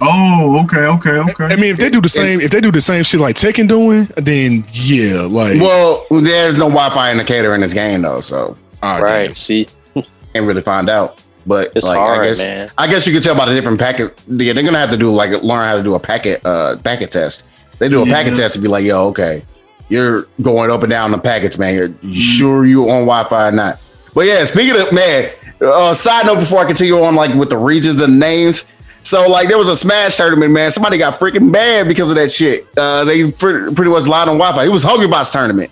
[0.00, 1.44] Oh, okay, okay, okay.
[1.46, 3.66] I mean, if they do the same, if they do the same shit like Tekken
[3.68, 8.98] doing, then yeah, like Well, there's no Wi-Fi indicator in this game though, so ah,
[8.98, 9.36] right.
[9.36, 11.22] See, can't really find out.
[11.46, 12.70] But it's like, hard, I guess man.
[12.76, 14.22] I guess you could tell by the different packet.
[14.28, 17.10] Yeah, they're gonna have to do like learn how to do a packet uh packet
[17.10, 17.46] test.
[17.78, 19.42] They do a packet test to be like, yo, okay,
[19.88, 21.74] you're going up and down the packets, man.
[21.74, 23.80] You're you sure you on Wi-Fi or not?
[24.14, 25.30] But yeah, speaking of man,
[25.60, 28.66] uh, side note before I continue on like with the regions and names.
[29.08, 30.70] So like there was a Smash tournament, man.
[30.70, 32.66] Somebody got freaking banned because of that shit.
[32.76, 34.66] Uh, they pretty, pretty much lied on Wi-Fi.
[34.66, 35.70] It was Hungrybox tournament.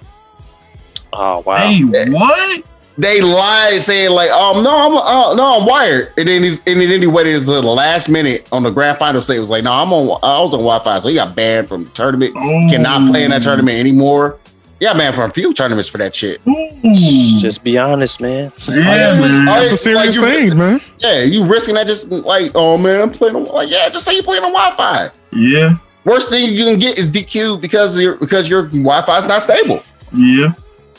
[1.12, 1.58] Oh wow.
[1.58, 2.64] Hey, what?
[2.96, 6.80] they lied saying like, "Oh no, I'm uh, no, I'm wired," and then he's, and
[6.80, 9.36] then he waited until the last minute on the grand final stage.
[9.36, 10.18] It was like, "No, I'm on.
[10.22, 12.32] I was on Wi-Fi, so he got banned from the tournament.
[12.34, 14.38] Oh, Cannot play in that tournament anymore.
[14.78, 16.40] Yeah, man, from a few tournaments for that shit.
[16.46, 17.38] Ooh.
[17.40, 18.52] Just be honest, man.
[18.68, 19.48] yeah, Like, man.
[19.48, 20.80] I- that's a serious like, you thing, man.
[20.98, 24.14] Yeah, you risking that just like, oh man, I'm playing on like, yeah, just say
[24.14, 25.08] you're playing on Wi-Fi.
[25.32, 29.42] Yeah, Worst thing you can get is DQ because your because your Wi-Fi is not
[29.42, 29.82] stable.
[30.12, 30.52] yeah.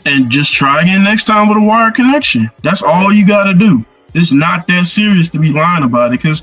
[0.05, 2.49] And just try again next time with a wired connection.
[2.63, 3.83] That's all you got to do.
[4.13, 6.41] It's not that serious to be lying about it because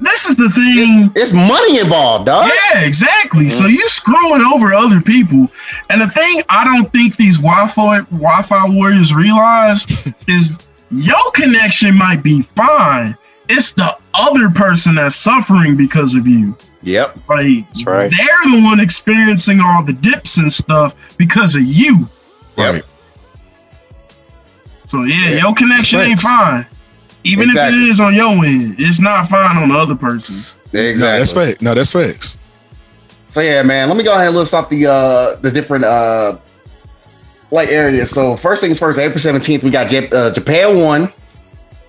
[0.00, 1.12] this is the thing.
[1.14, 2.50] It's money involved, dog.
[2.72, 3.48] Yeah, exactly.
[3.48, 3.74] So mm-hmm.
[3.74, 5.48] you screwing over other people.
[5.90, 9.86] And the thing I don't think these Wi-Fi Wi-Fi warriors realize
[10.26, 10.58] is
[10.90, 13.16] your connection might be fine.
[13.48, 16.56] It's the other person that's suffering because of you.
[16.82, 17.18] Yep.
[17.28, 18.10] Like That's right.
[18.10, 22.08] they're the one experiencing all the dips and stuff because of you.
[22.56, 22.74] Yep.
[22.74, 22.84] Right.
[24.86, 25.42] So yeah, Yeah.
[25.42, 26.66] your connection ain't fine.
[27.24, 27.78] Even Exactly.
[27.80, 30.56] if it is on your end, it's not fine on the other person's.
[30.72, 31.18] No, Exactly.
[31.18, 31.62] that's fact.
[31.62, 32.38] No, that's facts.
[33.28, 36.38] So yeah, man, let me go ahead and list off the uh the different uh
[37.50, 38.10] like areas.
[38.10, 41.12] So first things first, April 17th, we got Jap- uh, Japan one.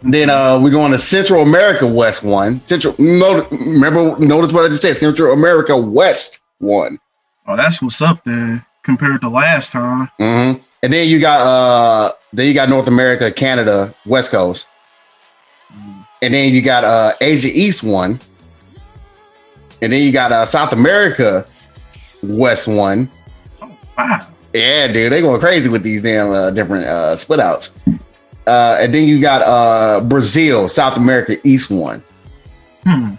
[0.03, 2.63] Then uh we're going to Central America West one.
[2.65, 6.99] Central no, remember notice what I just said, Central America West one.
[7.47, 10.09] Oh, that's what's up there compared to last time.
[10.19, 10.61] Mm-hmm.
[10.83, 14.67] And then you got uh then you got North America, Canada, West Coast.
[16.21, 18.19] And then you got uh Asia East one.
[19.81, 21.45] And then you got uh South America
[22.23, 23.09] West one.
[23.61, 24.27] Oh, Wow.
[24.53, 27.77] Yeah, dude, they going crazy with these damn uh, different uh, split outs.
[28.45, 32.03] Uh, and then you got uh, Brazil, South America East one.
[32.83, 33.13] Hmm.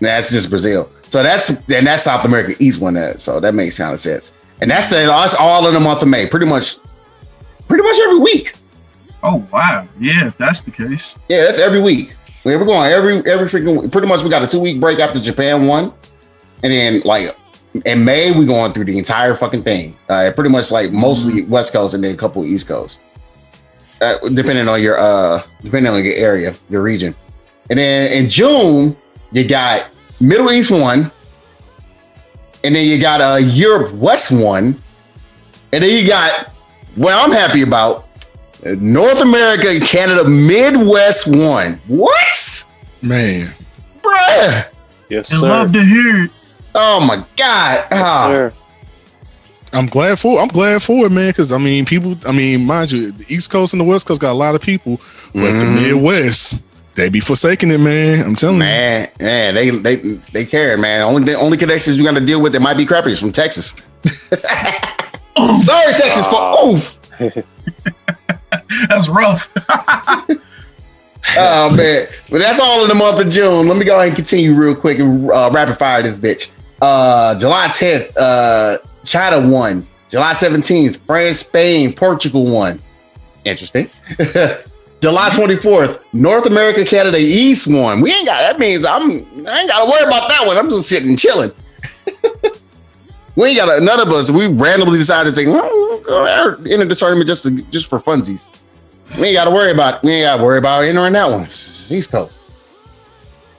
[0.00, 0.90] That's just Brazil.
[1.08, 2.94] So that's and that's South America East one.
[2.94, 4.34] That so that makes kind of sense.
[4.60, 6.76] And that's uh, that's all in the month of May, pretty much,
[7.68, 8.54] pretty much every week.
[9.22, 10.26] Oh wow, yeah.
[10.26, 12.14] If that's the case, Yeah, that's every week.
[12.44, 15.18] We- We're going every every freaking pretty much we got a two week break after
[15.20, 15.92] Japan one.
[16.62, 17.36] And then like
[17.84, 19.96] in May, we going through the entire fucking thing.
[20.08, 23.00] Uh pretty much like mostly West Coast and then a couple East Coast.
[24.00, 27.14] Uh, depending on your uh depending on your area, your region.
[27.70, 28.94] And then in June,
[29.32, 29.88] you got
[30.20, 31.10] Middle East one,
[32.62, 34.76] and then you got a Europe West one,
[35.72, 36.50] and then you got
[36.96, 38.06] what I'm happy about
[38.64, 41.80] North America and Canada Midwest one.
[41.86, 42.64] What?
[43.02, 43.48] Man,
[44.02, 44.66] Bruh.
[45.10, 45.46] Yes, sir.
[45.46, 46.30] I love to hear it.
[46.74, 47.86] Oh my God.
[47.90, 48.26] Yes, Ah.
[48.28, 48.52] sir.
[49.72, 51.30] I'm glad for I'm glad for it, man.
[51.30, 52.16] Because I mean, people.
[52.26, 54.60] I mean, mind you, the East Coast and the West Coast got a lot of
[54.60, 55.00] people,
[55.34, 55.82] but the Mhm.
[55.82, 56.60] Midwest
[56.94, 58.22] they be forsaking it, man.
[58.24, 59.96] I'm telling Man, man, they they
[60.32, 61.02] they care, man.
[61.02, 63.74] Only the only connections you got to deal with that might be crappies from Texas.
[64.34, 66.98] Sorry, Texas for oof.
[68.88, 69.52] That's rough.
[71.38, 73.66] Oh man, but that's all in the month of June.
[73.66, 76.52] Let me go ahead and continue real quick and uh, rapid fire this bitch.
[76.82, 79.86] Uh, July 10th, uh, China won.
[80.10, 82.78] July 17th, France, Spain, Portugal won.
[83.44, 83.88] Interesting.
[85.00, 88.00] July 24th, North America, Canada, East won.
[88.00, 90.56] We ain't got that means I'm I ain't gotta worry about that one.
[90.56, 91.52] I'm just sitting chilling.
[93.36, 94.30] We ain't got none of us.
[94.30, 98.48] We randomly decided to take enter the tournament just to, just for funsies.
[99.18, 99.96] We ain't got to worry about.
[99.96, 100.06] It.
[100.06, 101.44] We ain't got to worry about entering that one.
[101.44, 102.38] East Coast.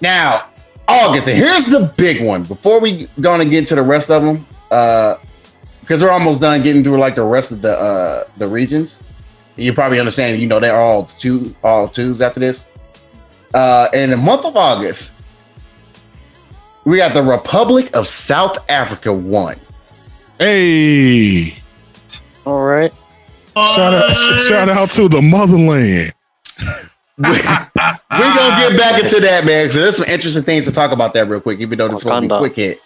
[0.02, 0.50] Now,
[0.88, 2.44] August, and here's the big one.
[2.44, 5.18] Before we gonna get to the rest of them, uh,
[5.82, 9.04] because we're almost done getting through like the rest of the uh the regions.
[9.56, 10.42] You probably understand.
[10.42, 12.68] You know they're all two, all twos after this.
[13.54, 15.14] Uh, in the month of August,
[16.84, 19.60] we got the Republic of South Africa one.
[20.40, 20.46] You.
[20.46, 21.58] Hey,
[22.46, 22.94] All right.
[23.56, 24.12] shout out,
[24.48, 26.14] shout out to the motherland.
[27.18, 29.70] We're gonna get back into that, man.
[29.70, 32.24] So there's some interesting things to talk about that real quick, even though this won't
[32.24, 32.40] be Wakanda.
[32.40, 32.82] quick hit.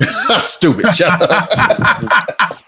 [0.40, 0.86] Stupid.
[0.94, 1.50] Shut up.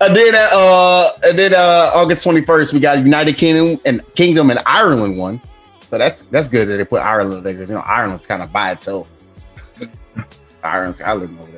[0.00, 4.60] and then uh and then uh August 21st, we got United Kingdom and Kingdom and
[4.66, 5.40] Ireland one.
[5.82, 8.52] So that's that's good that they put Ireland there because you know Ireland's kind of
[8.52, 9.06] by itself.
[10.64, 11.51] Ireland's island over there.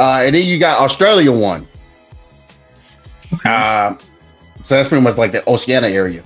[0.00, 1.68] Uh and then you got Australia one.
[3.44, 3.94] Uh,
[4.64, 6.22] so that's pretty much like the Oceania area.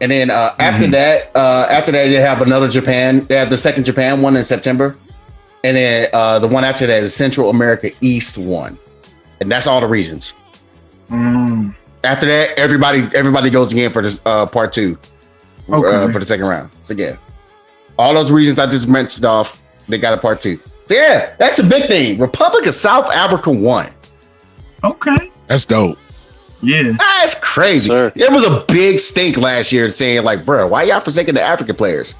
[0.00, 0.90] And then uh, after Mhm.
[0.92, 3.24] that, uh, after that, they have another Japan.
[3.28, 4.96] They have the second Japan one in September,
[5.62, 8.76] and then uh, the one after that is Central America East one,
[9.40, 10.34] and that's all the regions.
[11.10, 14.98] Mm, After that, everybody everybody goes again for this uh, part two
[15.70, 16.12] uh, Okay.
[16.12, 16.70] for the second round.
[16.82, 17.16] So yeah,
[17.98, 20.58] all those regions I just mentioned off, they got a part two.
[20.86, 22.18] So yeah, that's a big thing.
[22.18, 23.88] Republic of South Africa won.
[24.82, 25.30] okay.
[25.46, 25.98] That's dope.
[26.62, 26.92] Yeah.
[26.98, 27.88] That's crazy.
[27.88, 28.10] Sir.
[28.16, 31.76] There was a big stink last year saying like, bro, why y'all forsaking the African
[31.76, 32.14] players?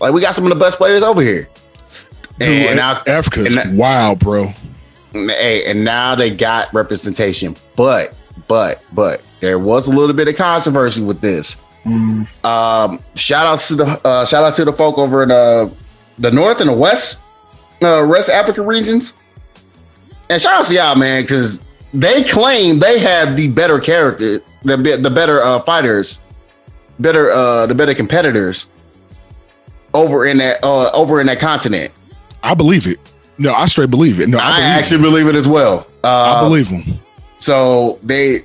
[0.00, 1.48] Like we got some of the best players over here.
[2.38, 4.52] Dude, And now, Africa's and that- wild, bro.
[5.12, 7.56] hey, and now they got representation.
[7.76, 8.14] But,
[8.46, 11.60] but, but there was a little bit of controversy with this.
[11.84, 15.68] Mm, Um, shout out to the uh, shout out to the folk over in uh,
[16.18, 17.22] the north and the west,
[17.82, 19.16] uh, West Africa regions,
[20.30, 21.62] and shout out to y'all, man, because
[21.92, 26.20] they claim they have the better character, the the better uh, fighters,
[26.98, 28.70] better uh, the better competitors
[29.94, 31.92] over in that uh, over in that continent.
[32.42, 33.00] I believe it.
[33.38, 34.28] No, I straight believe it.
[34.28, 35.86] No, I, I, believe actually believe it as well.
[36.04, 37.00] Uh, I believe them.
[37.38, 38.40] So they,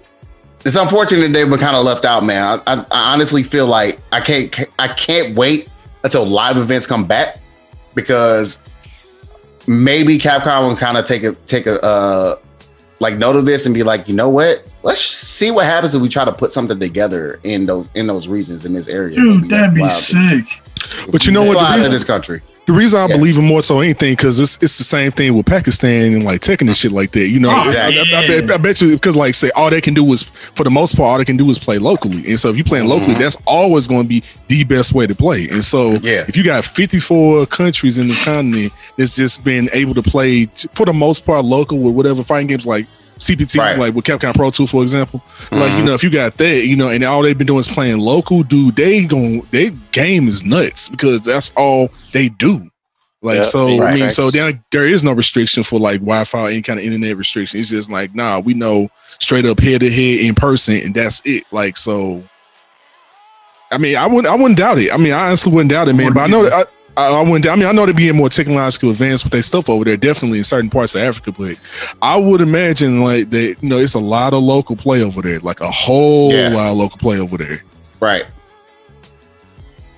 [0.65, 2.61] it's unfortunate they've been kind of left out, man.
[2.65, 5.69] I, I, I honestly feel like I can't, I can't wait
[6.03, 7.39] until live events come back
[7.93, 8.63] because
[9.67, 12.35] maybe Capcom will kind of take a take a uh,
[12.99, 14.65] like note of this and be like, you know what?
[14.83, 18.27] Let's see what happens if we try to put something together in those in those
[18.27, 19.15] regions in this area.
[19.15, 19.91] dude, that'd be wild.
[19.91, 20.45] sick.
[21.09, 21.53] But you know what?
[21.53, 22.41] The Fly out of this country.
[22.71, 23.17] The reason I Yeah.
[23.17, 26.39] believe him more so anything because it's it's the same thing with Pakistan and like
[26.39, 27.27] Tekken and shit like that.
[27.27, 29.69] You know, Oh, It's- I, I- I bet, I bet you because like say all
[29.69, 30.23] they can do is
[30.55, 32.63] for the most part all they can do is play locally, and so if you're
[32.63, 33.19] playing locally, Mhm.
[33.19, 35.49] that's always going to be the best way to play.
[35.49, 36.23] And so Yeah.
[36.29, 40.69] if you got 54 countries in this continent that's just been able to play t-
[40.73, 42.85] for the most part local with whatever fighting games like
[43.19, 43.77] CPT, Right.
[43.77, 45.21] like with Capcom Pro Tour, for example.
[45.51, 45.83] Like, you Mhm.
[45.85, 48.41] know, if you got that, you know, and all they've been doing is playing local,
[48.41, 52.63] dude, they gon' their game is nuts because that's all they do.
[53.23, 53.93] Like, Yeah, so right.
[53.93, 54.33] I mean, so Facts.
[54.33, 57.59] there, there is no restriction for like Wi-Fi, any kind of internet restriction.
[57.59, 61.21] It's just like, nah, we know straight up head to head in person, and that's
[61.25, 61.43] it.
[61.51, 62.23] Like, so
[63.71, 64.91] I mean, I wouldn't, I wouldn't doubt it.
[64.91, 66.13] I mean, I honestly wouldn't doubt it, man.
[66.13, 66.67] But I know that
[66.97, 67.47] I, I, I wouldn't.
[67.47, 70.39] I mean, I know they're being more technological advanced with their stuff over there, definitely
[70.39, 71.31] in certain parts of Africa.
[71.31, 71.61] But
[72.01, 75.39] I would imagine like that, you know, it's a lot of local play over there,
[75.41, 76.49] like a whole Yeah.
[76.49, 77.63] lot of local play over there.
[77.99, 78.25] Right.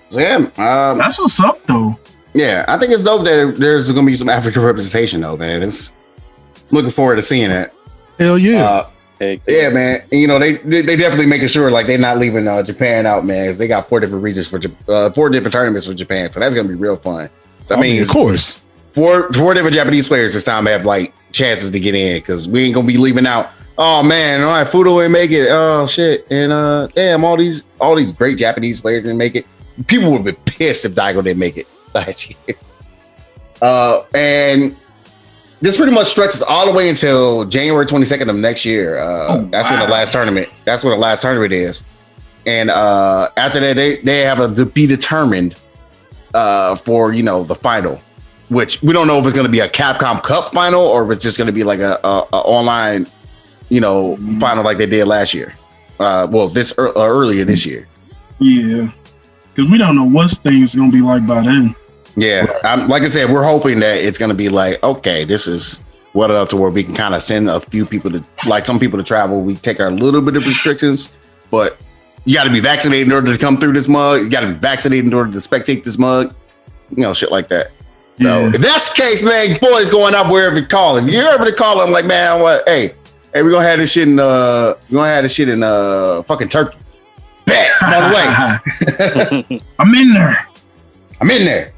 [0.09, 1.97] So yeah, um, That's what's up though.
[2.33, 5.61] Yeah, I think it's dope that there's going to be some African representation though, man.
[5.61, 5.93] It's
[6.71, 7.73] looking forward to seeing that.
[8.19, 8.63] Hell yeah.
[8.63, 8.89] Uh,
[9.47, 10.01] yeah, man.
[10.11, 13.05] And, you know, they, they they definitely making sure like they're not leaving uh, Japan
[13.05, 13.55] out, man.
[13.57, 14.59] They got four different regions for
[14.89, 17.29] uh, four different tournaments for Japan, so that's gonna be real fun.
[17.63, 18.61] So I, I mean, mean, of course.
[18.91, 22.63] four four different Japanese players this time have like chances to get in because we
[22.63, 23.51] ain't gonna be leaving out.
[23.77, 25.47] Oh man, all right, Fuudo ain't make it.
[25.49, 29.45] Oh shit, and uh, damn, all these all these great Japanese players didn't make it.
[29.87, 32.55] People would be pissed if Daigo didn't make it last year.
[33.61, 34.75] Uh, and
[35.61, 38.97] this pretty much stretches all the way until January 22nd of next year.
[38.99, 40.49] Uh, Oh, that's when the last tournament.
[40.65, 41.83] That's when the last tournament is.
[42.45, 45.55] And uh, after that, they they have a to be determined
[46.33, 48.01] uh, for you know the final,
[48.49, 51.15] which we don't know if it's going to be a Capcom Cup final or if
[51.15, 53.07] it's just going to be like a, a, a online,
[53.69, 55.53] you know, final like they did last year.
[56.01, 57.87] Uh, well, this uh, earlier this year.
[58.39, 58.91] Yeah,
[59.55, 61.73] because we don't know what things gonna be like by then.
[62.15, 65.47] Yeah, I'm, like I said, we're hoping that it's going to be like, okay, this
[65.47, 65.79] is
[66.11, 68.79] what enough to where we can kind of send a few people to, like some
[68.79, 69.41] people to travel.
[69.41, 71.11] We take our little bit of restrictions,
[71.49, 71.77] but
[72.25, 74.21] you got to be vaccinated in order to come through this mug.
[74.21, 76.35] You got to be vaccinated in order to spectate this mug.
[76.95, 77.71] You know, shit like that.
[78.17, 78.51] So Yeah.
[78.53, 80.97] if that's the case, man, boys going up wherever you call.
[80.97, 82.63] If you're ever to call, I'm like, man, what?
[82.69, 82.93] Hey,
[83.33, 86.21] hey, we're gonna have this shit in uh, we're gonna have this shit in uh,
[86.23, 86.77] fucking Turkey.
[87.47, 87.71] Bet.
[87.81, 90.47] By the way, I'm in there.
[91.19, 91.72] I'm in there.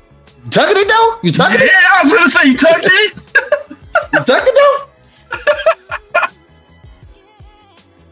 [0.46, 1.20] You tucking it though?
[1.24, 1.66] You Yeah, tucking it?
[1.72, 3.14] Yeah, I was gonna say you tucked it.
[4.14, 4.82] You tucking it though?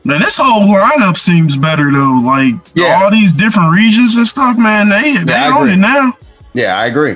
[0.05, 2.19] Man, this whole lineup seems better though.
[2.23, 3.01] Like Yeah.
[3.01, 4.89] all these different regions and stuff, man.
[4.89, 6.17] They they I own it now.
[6.53, 7.15] Yeah, I agree.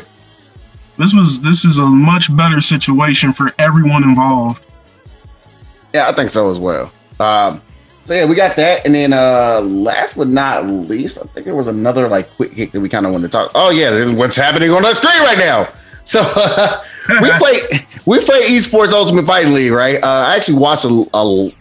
[0.98, 4.62] This was this is a much better situation for everyone involved.
[5.94, 6.92] Yeah, I think so as well.
[7.20, 7.62] Um,
[8.08, 11.54] so yeah, we got that, and then uh, last but not least, I think there
[11.54, 13.52] was another like quick hit that we kind of wanted to talk.
[13.54, 15.68] Oh yeah, what's happening on the screen right now.
[16.04, 16.22] So
[17.22, 17.58] we play
[18.06, 20.02] we play esports Ultimate Fighting League, right?
[20.02, 21.54] Uh, I actually watched a, a.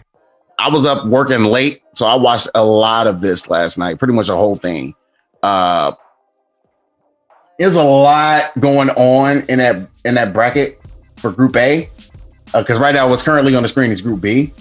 [0.57, 4.13] I was up working late, so I watched a lot of this last night, pretty
[4.13, 4.95] much the whole thing.
[5.43, 5.91] Uh,
[7.59, 10.79] there's a lot going on in that in that bracket
[11.17, 11.89] for Group A
[12.53, 14.53] because right now what's currently on the screen is Group B.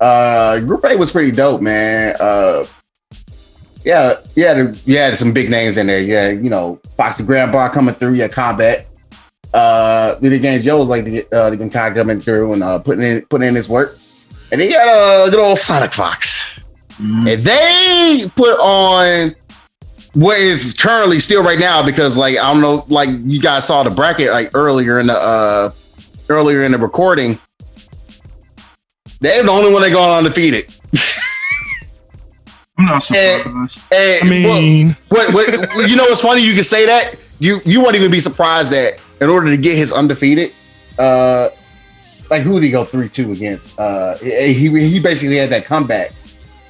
[0.00, 2.16] Uh, Group A was pretty dope, man.
[2.18, 2.66] Uh,
[3.84, 6.00] yeah, yeah, yeah, some big names in there.
[6.00, 8.14] Yeah, you know, Fox the Grandpa coming through.
[8.14, 8.88] Yeah, Combat.
[9.52, 13.04] Uh, Video Games Joe was like the uh, the of coming through and uh, putting
[13.04, 13.98] in putting in his work.
[14.50, 16.58] And he got a uh, good old Sonic Fox.
[16.98, 17.32] Mm.
[17.32, 19.34] And they put on
[20.14, 23.82] what is currently still right now because like I don't know, like you guys saw
[23.82, 25.70] the bracket like earlier in the uh
[26.28, 27.38] earlier in the recording.
[29.24, 30.64] They're the only one that gone undefeated.
[32.76, 33.80] I'm not Eh, surprised.
[33.90, 36.42] And I mean, what, what, what you know what's funny?
[36.44, 37.14] You can say that.
[37.38, 40.52] You you won't even be surprised that in order to get his undefeated,
[40.98, 41.48] uh
[42.30, 43.78] like who did he go 3-2 against?
[43.78, 46.12] Uh he he basically had that comeback.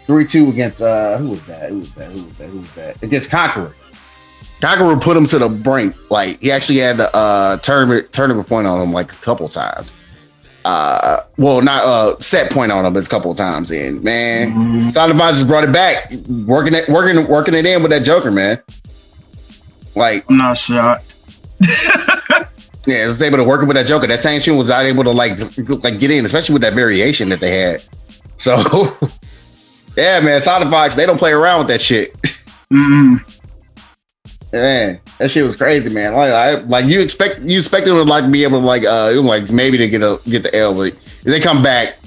[0.07, 1.71] 3-2 against uh who was that?
[1.71, 2.11] Who was that?
[2.13, 2.49] Who was that?
[2.51, 3.03] Who was that?
[3.03, 3.75] Against Conqueror.
[4.61, 5.95] Conqueror put him to the brink.
[6.11, 9.93] Like he actually had the uh tournament tournament point on him like a couple times.
[10.65, 14.89] Uh well not uh set point on him a couple of times and man Mhm.
[14.89, 16.11] Sound Advisors brought it back,
[16.47, 18.63] working it, working, working it in with that Joker, man.
[19.95, 21.13] Like, I'm not shocked.
[21.61, 22.47] yeah,
[22.87, 24.07] it's able to work it with that Joker.
[24.07, 25.39] That same shit was not able to like,
[25.85, 27.83] like get in, especially with that variation that they had.
[28.37, 28.57] So,
[29.97, 32.13] yeah, man, Sonic Fox, they don't play around with that shit.
[32.73, 33.21] Mm-mm.
[34.53, 36.15] Man, that shit was crazy, man.
[36.15, 39.21] Like, I, like you expect, you expect them to like be able to like, uh,
[39.21, 41.99] like maybe to get a get the L, but if they come back,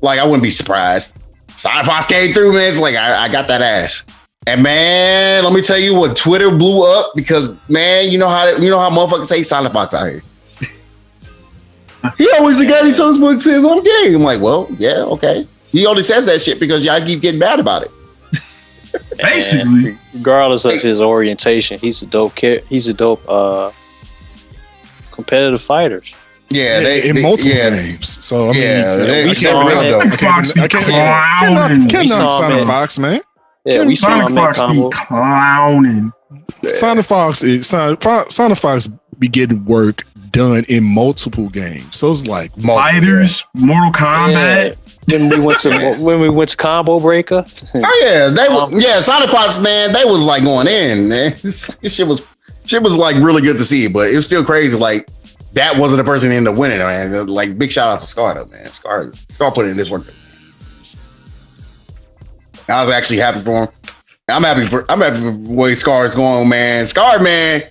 [0.00, 1.16] like I wouldn't be surprised.
[1.56, 2.68] Fox came through, man.
[2.70, 4.06] It's like I, I got that ass.
[4.46, 8.48] And man, let me tell you what Twitter blew up because man, you know how
[8.48, 10.22] you know how motherfuckers say Silent Fox out here.
[12.16, 14.14] he always the guy he shows book says on the game.
[14.16, 15.46] I'm like, well, yeah, okay.
[15.70, 17.90] He only says that shit because y'all keep getting mad about it.
[19.18, 19.90] Basically.
[19.90, 22.64] And regardless of his orientation, he's a dope kid.
[22.68, 23.70] He's a dope uh,
[25.10, 26.14] competitive fighters.
[26.50, 28.08] Yeah, they in they- multiple yeah, games.
[28.24, 30.12] So I mean, Yeah, they- we I saw can't him real at- dope.
[30.12, 31.88] I can't, I can't, I Clowning.
[31.88, 32.62] cannot, cannot We saw Sonic.
[32.64, 33.20] Fox, man.
[33.64, 34.90] Yeah, we saw Sonic him Fox be combo.
[34.90, 36.12] clowning.
[36.64, 41.96] Sonic Fox is Sonic, Fo- Sonic Fox be getting work done in multiple games.
[41.98, 44.76] So it's like, multiple, Fighters, Mortal Kombat.
[45.08, 47.44] When we went to when we went to Combo Breaker,
[47.74, 51.34] Oh yeah, they Um, was yeah, Sonic Fox, man, they was like going in, man.
[51.42, 52.26] This, this shit was
[52.66, 54.78] shit was like really good to see, but it was still crazy.
[54.78, 55.08] Like
[55.54, 57.26] that wasn't the person that ended up winning, man.
[57.26, 58.66] Like big shout outs to Scar though, man.
[58.66, 60.04] Scar Scar put in this work.
[62.68, 63.68] I was actually happy for him.
[64.28, 66.84] I'm happy for I'm happy for the way Scar is going, man.
[66.84, 67.62] Scar, man.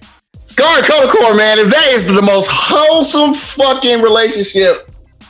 [0.48, 1.60] Scar and Color Core, man.
[1.60, 4.90] If that is the most wholesome fucking relationship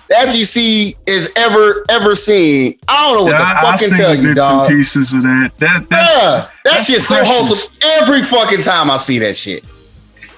[0.10, 3.88] the FGC is ever ever seen, I don't know what Yeah, to I, I fucking
[3.90, 4.70] seen tell you, bits and dog.
[4.70, 5.52] pieces of that.
[5.58, 9.66] That that Yeah, that that's shit's so wholesome every fucking time I see that shit.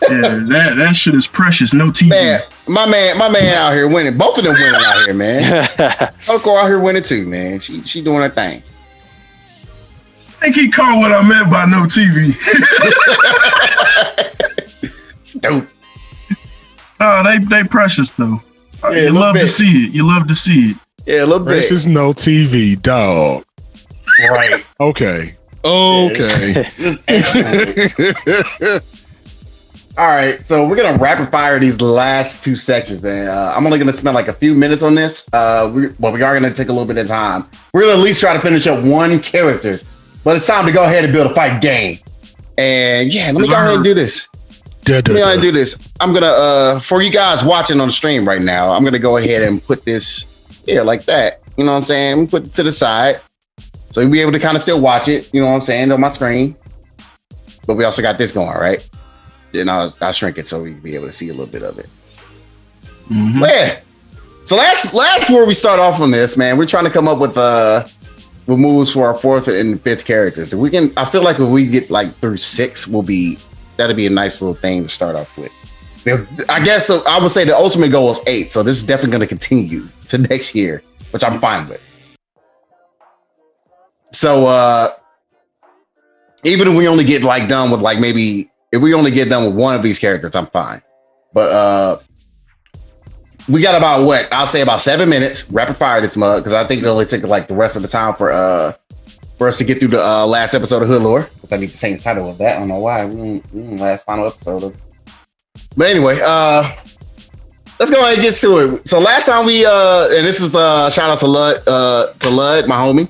[0.10, 1.74] yeah, that that shit is precious.
[1.74, 2.10] No TV.
[2.10, 4.18] Man, my man, my man out here winning.
[4.18, 5.68] Both of them winning out here, man.
[6.26, 7.60] Color Core out here winning too, man.
[7.60, 8.64] She she doing her thing.
[10.42, 12.34] I think he caught what I meant by no TV.
[15.24, 15.68] Stupid.
[17.02, 18.42] Oh, they they precious though.
[18.84, 19.94] Yeah, you little love to see it.
[19.94, 20.78] You love to see it.
[21.06, 21.52] Yeah, a little bit.
[21.52, 23.44] Precious no TV, dog.
[24.20, 24.66] Right.
[24.80, 25.36] Okay.
[25.64, 26.66] Okay.
[29.98, 33.28] All right, so we're gonna rapid fire these last two sections, man.
[33.28, 35.28] Uh, I'm only gonna spend like a few minutes on this.
[35.34, 37.46] Uh, we, well, we are gonna take a little bit of time.
[37.74, 39.82] We're gonna at least try to finish up one character,
[40.24, 41.98] but it's time to go ahead and build a fight game.
[42.58, 44.30] And yeah, let me go ahead and do this.
[44.84, 45.92] Da, Let da, me go ahead do this.
[46.00, 49.18] I'm gonna uh for you guys watching on the stream right now, I'm gonna go
[49.18, 51.42] ahead and put this here like that.
[51.58, 52.28] You know what I'm saying?
[52.28, 53.22] Put it to the side.
[53.92, 55.92] So you'll be able to kind of still watch it, you know what I'm saying,
[55.92, 56.56] on my screen.
[57.68, 58.88] But we also got this going, right?
[59.52, 61.64] Then I'll, I'll shrink it so we can be able to see a little bit
[61.64, 61.88] of it.
[63.10, 63.48] Mhm.
[63.48, 63.80] Yeah.
[64.46, 66.58] So that's that's where we start off on this, man.
[66.58, 67.86] We're trying to come up with uh
[68.48, 70.54] with moves for our fourth and fifth characters.
[70.54, 73.38] If we can I feel like if we get like through six, we'll be
[73.80, 75.52] that'll be a nice little thing to start off with.
[76.50, 79.28] I guess I would say the ultimate goal is eight, so this is definitely gonna
[79.28, 81.82] continue to next year, which I'm fine with.
[84.12, 84.92] So uh
[86.44, 89.46] even if we only get like done with like maybe if we only get done
[89.46, 90.82] with one of these characters, I'm fine.
[91.34, 92.00] But uh
[93.48, 96.66] we got about what I'll say about seven minutes rapid fire this mug because I
[96.68, 98.74] think it only took like the rest of the time for uh
[99.40, 101.70] for us to get through the uh, last episode of Hood Lore because I need
[101.70, 102.58] the same title of that.
[102.58, 103.00] I don't know why.
[103.06, 104.76] Mm, mm, last final episode of.
[105.76, 106.76] But anyway, uh
[107.80, 108.88] let's go ahead and get to it.
[108.88, 112.30] So last time we uh and this is uh shout out to Lud uh to
[112.30, 113.08] Lud, my homie,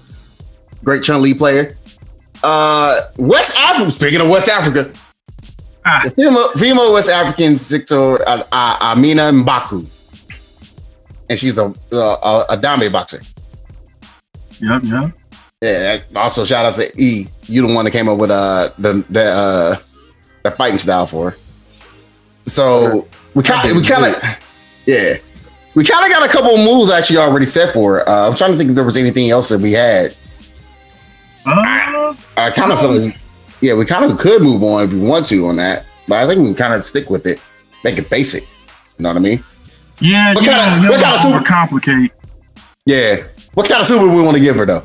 [0.84, 1.76] great Chun Li player.
[2.44, 3.92] Uh West Africa.
[3.92, 4.94] Speaking of West Africa,
[5.86, 6.02] Ah.
[6.04, 9.88] the female, female West African Victor uh, uh, Amina Mbaku,
[11.30, 13.22] and she's a a, a dame boxer.
[14.62, 15.12] Yep, yep.
[15.62, 16.00] Yeah.
[16.16, 17.28] Also, shout out to E.
[17.44, 19.76] You the one that came up with uh the the uh
[20.44, 21.32] the fighting style for.
[21.32, 21.38] her.
[22.46, 24.24] So we kind of we kind of
[24.86, 25.16] yeah
[25.76, 27.96] we kind of got a couple of moves actually already set for.
[27.96, 28.10] her.
[28.10, 30.16] Uh, I'm trying to think if there was anything else that we had.
[31.46, 33.18] Uh, I kind of feel like
[33.62, 36.28] yeah we kind of could move on if we want to on that, but I
[36.28, 37.42] think we can kind of stick with it,
[37.84, 38.44] make it basic.
[38.98, 39.44] You know what I mean?
[40.00, 42.12] yeah, What kinda- know, you what don't kinda super- overcomplicate.
[42.86, 43.24] Yeah.
[43.56, 44.84] What kind of super we want to give her though?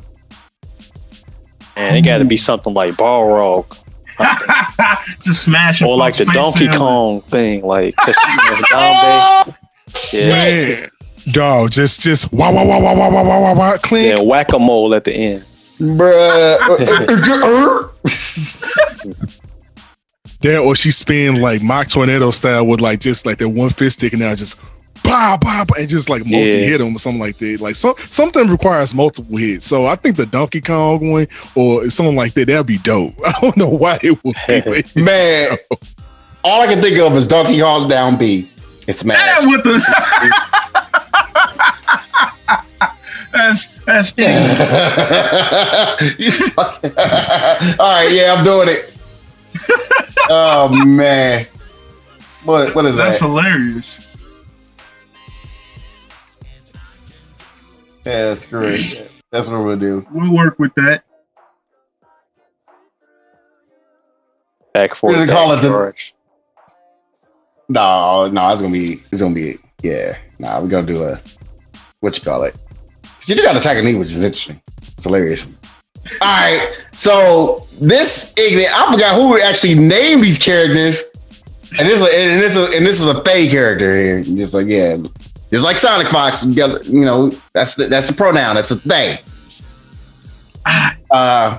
[1.77, 3.81] And it got to be something like Balrog
[5.25, 6.73] Just smash or like the Donkey in.
[6.73, 9.55] Kong thing, like Kashima
[10.13, 10.89] Yeah, Man,
[11.33, 14.17] dog, just just wah wah wah wah wah wah wah wah wah clink.
[14.17, 15.45] yeah, whack a mole at the end.
[15.79, 17.91] Bruh.
[20.41, 23.99] There, or she spin like mock tornado style with like just like that one fist
[23.99, 24.59] sticking out, just
[25.03, 27.61] pow pow, pow and just like multi hit him or something like that.
[27.61, 29.67] Like so, something requires multiple hits.
[29.67, 33.15] So I think the Donkey Kong one or something like that, that'd be dope.
[33.27, 34.61] I don't know why it would be.
[34.65, 35.49] but- Man,
[36.45, 38.51] all I can think of is Donkey Kong's down B.
[38.87, 39.47] It's mad Smash.
[39.51, 39.81] with the
[43.33, 44.13] that's that's
[46.19, 46.93] You fucking-
[47.79, 48.97] all right, yeah, I'm doing it.
[50.29, 51.47] oh man,
[52.45, 53.27] what what is that's that?
[53.27, 54.04] That's hilarious.
[58.05, 59.11] Yeah, screw it.
[59.33, 60.07] That's what we'll do.
[60.13, 61.05] We'll work with that.
[64.73, 65.61] Back for What does it back call it?
[65.63, 66.15] The- charge.
[67.69, 70.17] No, no, it's gonna be it's gonna be yeah.
[70.39, 71.19] Nah, we're gonna do a
[72.01, 72.55] what you call it.
[73.03, 74.61] 'Cause You do got attack a knee, which is interesting.
[74.83, 75.51] It's hilarious.
[76.21, 81.03] All right, so this I forgot who actually named these characters,
[81.79, 84.23] and this and this is and this is a Faye character here.
[84.23, 84.99] Just like yeah,
[85.55, 86.45] just like Sonic Fox.
[86.45, 88.57] You, got, you know that's the, that's a pronoun.
[88.57, 89.21] That's a they.
[91.11, 91.59] Uh,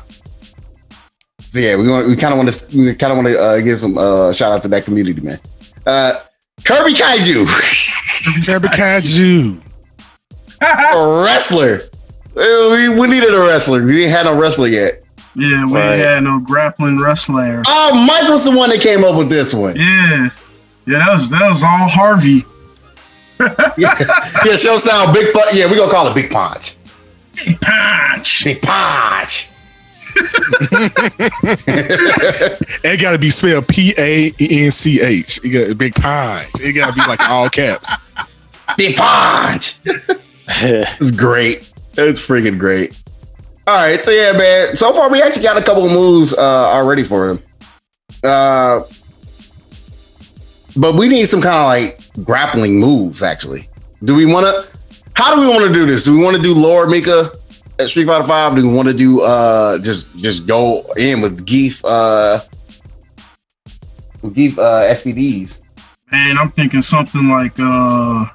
[1.39, 3.59] so yeah, we want we kind of want to we kind of want to uh,
[3.61, 5.39] give some uh, shout out to that community, man.
[5.85, 6.19] Uh,
[6.63, 7.45] Kirby Kaiju,
[8.45, 9.61] Kirby Kaiju.
[10.61, 11.81] a wrestler.
[12.35, 13.85] We, we needed a wrestler.
[13.85, 15.03] We ain't had no wrestler yet.
[15.35, 15.99] Yeah, we Right.
[15.99, 17.61] had no grappling wrestler.
[17.67, 19.75] Oh, Mike was the one that came up with this one.
[19.75, 20.29] Yeah,
[20.87, 22.43] yeah, that was that was all Harvey.
[23.77, 23.95] Yeah,
[24.45, 25.33] yeah show sound big.
[25.33, 26.75] Pu- yeah, we gonna call it Big Punch.
[27.35, 28.43] Big punch.
[28.43, 29.49] Big Punch.
[32.83, 35.39] It got to be spelled P A N C H.
[35.43, 36.49] It got big punch.
[36.61, 37.91] It got to be like all caps.
[38.77, 39.77] the punch.
[40.47, 41.71] It's great.
[41.97, 43.01] It's freaking great.
[43.67, 44.75] All right, so yeah, man.
[44.75, 47.41] So far, we actually got a couple of moves uh, already for them.
[48.23, 48.81] Uh,
[50.75, 53.23] but we need some kind of like grappling moves.
[53.23, 53.69] Actually,
[54.03, 54.77] do we want to?
[55.15, 56.03] How do we want to do this?
[56.03, 57.31] Do we want to do Lord Mika
[57.79, 58.55] at Street Fighter Five?
[58.55, 62.39] Do we want to do uh just just go in with Gief uh
[64.21, 65.61] with Gief uh SPDs?
[66.11, 68.25] And I'm thinking something like uh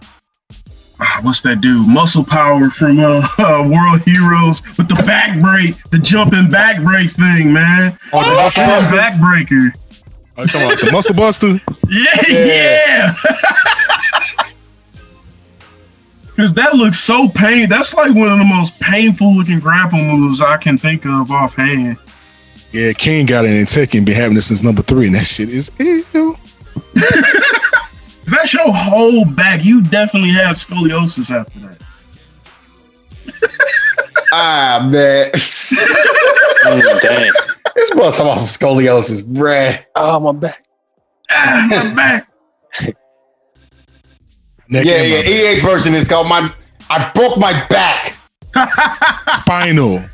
[1.01, 1.86] ah, what's that dude?
[1.86, 3.26] Muscle power from uh,
[3.68, 7.99] World Heroes with the back break, the jumping back break thing, man.
[8.12, 9.72] Oh, the back breaker.
[10.43, 11.61] You talking about the muscle buster?
[11.88, 12.45] Yeah, Yeah.
[12.47, 13.14] yeah.
[16.36, 17.68] Cause that looks so pain.
[17.68, 21.99] That's like one of the most painful looking grapple moves I can think of offhand.
[22.72, 24.07] Yeah, King got it in Tekken.
[24.07, 26.03] Been having this since number three, and that shit is ew.
[26.14, 26.64] Cause
[28.26, 29.64] that's your whole back.
[29.64, 31.76] You definitely have scoliosis after that.
[34.33, 35.31] Ah man.
[35.33, 37.33] Mm, dang.
[37.74, 39.78] This boy talking about some scoliosis, bruh.
[39.97, 40.62] Oh, my back.
[41.31, 42.28] Ah, my back.
[44.68, 45.22] Neck Yeah, yeah.
[45.22, 46.53] my EX version is called my.
[46.91, 48.16] I broke my back.
[49.28, 50.03] spinal.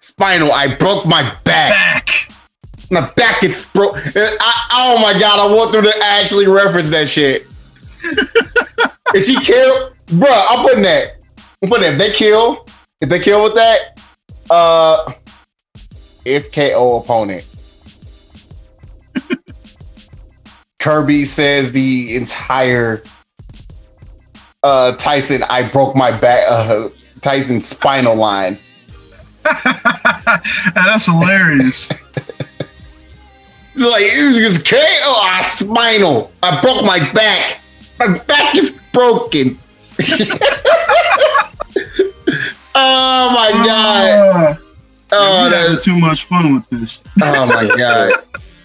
[0.00, 0.52] Spinal.
[0.52, 2.06] I broke my back.
[2.06, 2.31] Back.
[2.92, 3.94] My back is broke.
[3.96, 5.40] I, oh my god!
[5.40, 7.46] I want them to actually reference that shit.
[9.14, 11.16] is he killed, Bruh, I'm putting that.
[11.62, 11.92] I'm putting that.
[11.92, 12.66] If they kill,
[13.00, 13.98] if they kill with that,
[14.50, 15.10] uh,
[16.26, 17.48] if KO opponent.
[20.78, 23.02] Kirby says the entire
[24.62, 26.90] uh Tyson I broke my back uh
[27.22, 28.58] Tyson spinal line.
[30.74, 31.88] That's hilarious.
[33.74, 36.30] It's like it's KO ah, spinal.
[36.42, 37.60] I broke my back.
[37.98, 39.58] My back is broken.
[42.74, 44.08] oh my god.
[44.52, 44.56] Uh,
[45.14, 47.02] Oh, we having too much fun with this.
[47.22, 48.12] oh my god.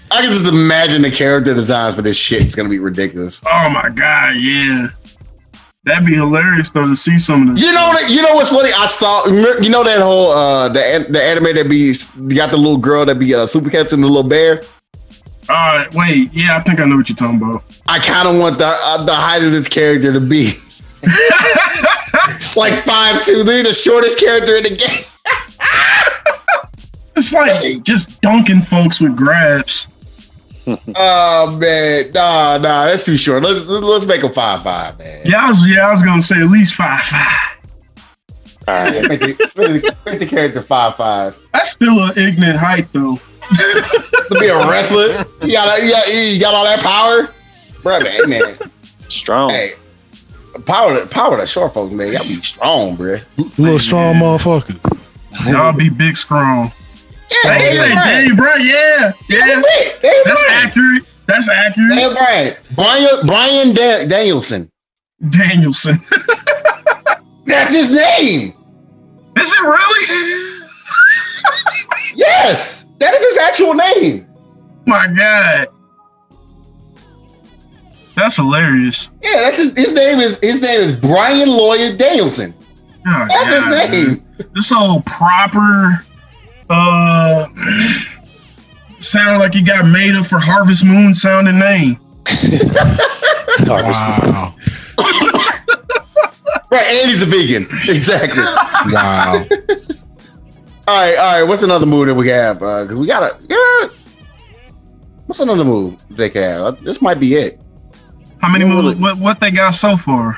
[0.10, 2.42] I can just imagine the character designs for this shit.
[2.42, 3.42] It's gonna be ridiculous.
[3.46, 4.88] Oh my god, yeah.
[5.84, 7.66] That'd be hilarious though to see some of this.
[7.66, 8.72] You know that you know what's funny?
[8.72, 11.94] I saw you know that whole uh the the anime that be
[12.34, 14.62] got the little girl that be uh super cats and the little bear.
[15.50, 16.34] All right, wait.
[16.34, 17.64] Yeah, I think I know what you're talking about.
[17.88, 20.54] I kind of want the uh, the height of this character to be
[22.56, 23.44] like five two.
[23.44, 25.04] They're the shortest character in the game.
[27.16, 29.88] It's like just dunking folks with grabs.
[30.98, 33.42] Oh man, nah, nah, that's too short.
[33.42, 35.22] Let's let's make a five five, man.
[35.26, 37.38] Yeah, I was yeah, I was gonna say at least five five.
[38.68, 39.08] All right.
[39.08, 41.40] Make, the, make the- make the character five five.
[41.54, 43.18] That's still an ignorant height though.
[43.50, 47.34] To be a wrestler, you got you got, you got all that power,
[47.82, 48.00] bro.
[48.02, 48.56] Man, man,
[49.08, 49.52] Strong.
[49.52, 49.72] hey,
[50.66, 52.12] power to power to short folks, man.
[52.14, 53.18] Y'all be strong, bro.
[53.58, 54.78] Little strong motherfucker.
[55.52, 56.72] Y'all be big strong.
[57.44, 58.38] Yeah, Hey, damn right.
[58.38, 59.62] bro, yeah, yeah.
[59.62, 60.66] Wait, damn That's right.
[60.66, 61.04] accurate.
[61.26, 61.90] That's accurate.
[61.90, 62.58] Damn right.
[62.76, 64.70] Brian Brian Da- Danielson.
[65.30, 66.02] Danielson.
[67.46, 68.54] That's his name.
[69.38, 70.54] Is it really?
[72.18, 74.28] Yes, that is his actual name.
[74.86, 75.68] My God.
[78.16, 79.10] That's hilarious.
[79.22, 82.56] Yeah, that's his, his name is his name is Brian Lawyer Danielson.
[83.06, 84.26] Oh, That's his name.
[84.40, 84.50] man.
[84.54, 86.04] This old proper
[86.70, 87.48] uh
[89.00, 92.00] sound like he got made up for Harvest Moon sounding name.
[93.68, 94.54] Wow.
[96.70, 97.68] Right, and he's a vegan.
[97.90, 98.44] Exactly.
[100.88, 101.02] all Wow.
[101.02, 101.44] right, all right.
[101.48, 102.62] What's another move that we have?
[102.64, 103.36] Uh, 'cause we gotta.
[103.50, 103.90] Yeah.
[105.26, 106.62] What's another move they can have?
[106.62, 107.60] Uh, This might be it.
[108.40, 110.38] How many What moves will what what they got so far?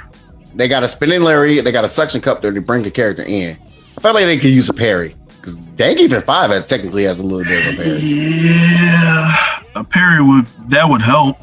[0.55, 1.59] They got a spinning Larry.
[1.61, 3.57] They got a suction cup there to bring the character in.
[3.97, 7.19] I felt like they could use a parry because Dangy for five has technically has
[7.19, 7.99] a little bit of a parry.
[7.99, 9.35] Yeah.
[9.75, 11.37] A parry would that would help.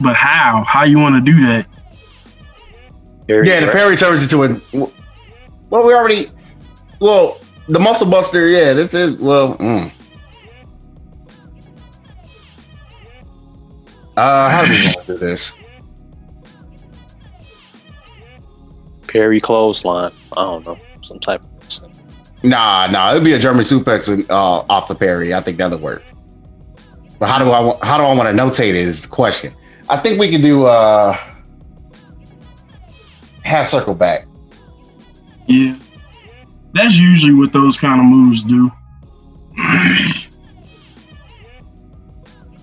[0.00, 0.64] But how?
[0.66, 1.66] How you want to do that?
[3.26, 4.88] Very Yeah, the parry turns into a.
[5.74, 6.28] Well, we already.
[7.00, 7.36] Well,
[7.68, 8.46] the muscle buster.
[8.46, 9.58] Yeah, this is well.
[9.58, 9.90] Mm.
[14.16, 15.58] Uh, how do we want to do this?
[19.08, 20.12] parry clothesline.
[20.36, 20.78] I don't know.
[21.02, 25.34] Some type of Nah, nah, it'd be a German suplex and, uh, off the parry.
[25.34, 26.04] I think that'll work.
[27.18, 29.52] But how do I how do I want to notate it is the question.
[29.88, 31.16] I think we can do uh
[33.42, 34.26] half circle back.
[35.46, 35.76] Yeah.
[36.72, 38.70] That's usually what those kind of moves do.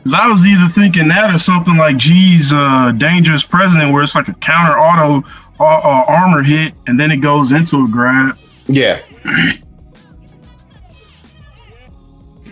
[0.03, 4.15] Cause I was either thinking that or something like G's uh, dangerous president, where it's
[4.15, 5.27] like a counter auto
[5.59, 8.35] uh, uh, armor hit, and then it goes into a grab.
[8.67, 8.99] Yeah.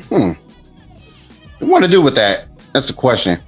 [0.09, 0.31] hmm.
[1.59, 2.47] What do you want to do with that?
[2.73, 3.41] That's the question.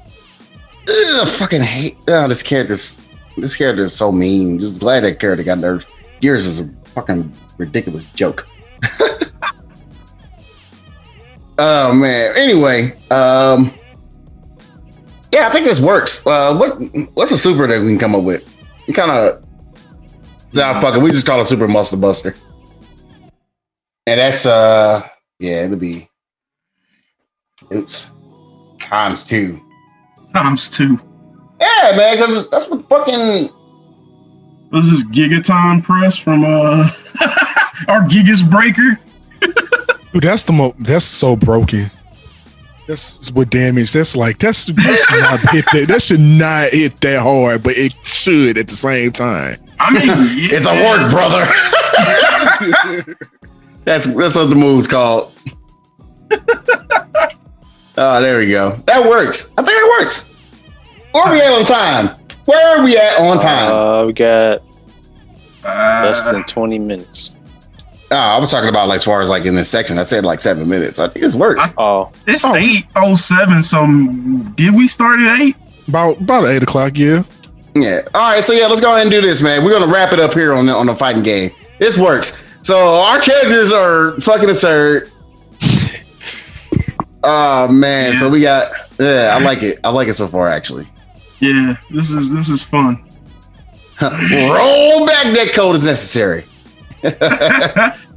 [0.90, 1.98] Ugh, fucking hate.
[2.08, 2.98] Oh, this character's
[3.38, 4.58] this character is so mean.
[4.60, 5.90] Just glad that character got nerfed.
[6.22, 8.48] Yours is a fucking ridiculous joke.
[11.58, 12.34] oh man.
[12.38, 13.74] Anyway, um,
[15.32, 16.26] yeah, I think this works.
[16.26, 16.74] Uh, what
[17.14, 18.58] what's a super that we can come up with?
[18.88, 19.44] We kind of,
[20.54, 21.02] nah, fuck it.
[21.02, 22.36] We just call it Super Muscle Buster,
[24.06, 25.08] and that's uh,
[25.40, 26.10] yeah, it'll be,
[27.74, 28.12] oops,
[28.80, 29.60] times two.
[30.34, 31.00] Times two.
[31.60, 33.50] Yeah, man, because that's what fucking
[34.72, 36.90] This is Gigaton press from uh
[37.90, 39.00] our Gigas Breaker.
[40.14, 40.74] Dude, that's the mo.
[40.80, 41.92] That's so broken.
[42.88, 43.92] That's what damage.
[43.94, 45.88] That's like that's that should not hit that.
[45.88, 49.58] That should not hit that hard, but it should at the same time.
[49.80, 51.46] I mean, yeah, it's a work, brother.
[53.86, 55.34] that's that's what the move's called.
[57.98, 58.82] oh, there we go.
[58.86, 59.54] That works.
[59.58, 60.30] I think it works.
[61.12, 62.21] Where are we at on time?
[62.52, 63.72] Where are we at on time?
[63.72, 64.62] Uh, we got
[65.64, 67.36] Uh, less than 20 minutes.
[68.12, 69.98] Oh, I was talking about like as far as like in this section.
[69.98, 71.00] I said like seven minutes.
[71.00, 71.74] I think this works.
[71.78, 72.56] Oh, it's Oh.
[72.56, 73.64] eight oh seven.
[73.64, 73.86] So
[74.56, 75.56] did we start at eight?
[75.88, 77.24] About about eight o'clock, yeah.
[77.74, 78.02] Yeah.
[78.14, 78.44] All right.
[78.44, 79.64] So yeah, let's go ahead and do this, man.
[79.64, 81.52] We're gonna wrap it up here on the on the fighting game.
[81.80, 82.38] This works.
[82.64, 85.10] So our characters are fucking absurd.
[87.24, 88.14] Oh man.
[88.14, 88.72] So we got.
[89.00, 89.80] Yeah, I like it.
[89.84, 90.88] I like it so far, actually.
[91.42, 93.04] Yeah, this is this is fun.
[94.02, 96.46] Roll back that code as necessary.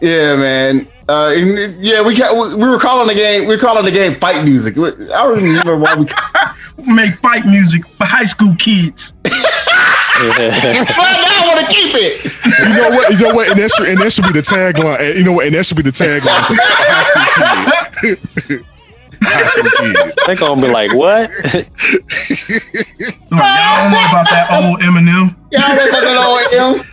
[0.00, 0.88] Yeah, man.
[1.08, 3.42] Uh, and, yeah, we got, we we were calling the game.
[3.42, 4.76] We were calling the game fight music.
[4.76, 6.06] I don't even remember why we.
[6.86, 9.14] Make fight music for high school kids.
[9.22, 10.84] But I
[11.46, 12.22] want to keep it.
[12.58, 13.10] You know what?
[13.12, 13.48] You know what?
[13.50, 15.16] And that should and that should be the tagline.
[15.16, 15.46] You know what?
[15.46, 16.52] And that should be the tagline.
[19.26, 19.74] To high school kids.
[19.86, 20.26] high school kids.
[20.26, 21.30] they're gonna be like, what?
[21.50, 21.68] Like,
[23.30, 25.34] y'all don't know about that old Eminem.
[25.50, 26.84] Yeah, I don't know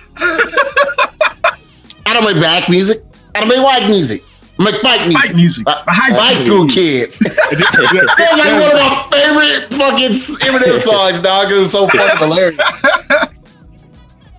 [2.05, 2.97] I don't make black music.
[3.35, 4.21] I don't make white music.
[4.59, 5.21] I make fight music.
[5.27, 5.67] Fight music.
[5.67, 6.67] Uh, For high High school.
[6.67, 7.19] school kids.
[7.51, 11.51] And then- That's like one of my favorite fucking Eminem songs, dog.
[11.51, 12.59] It was so fucking hilarious.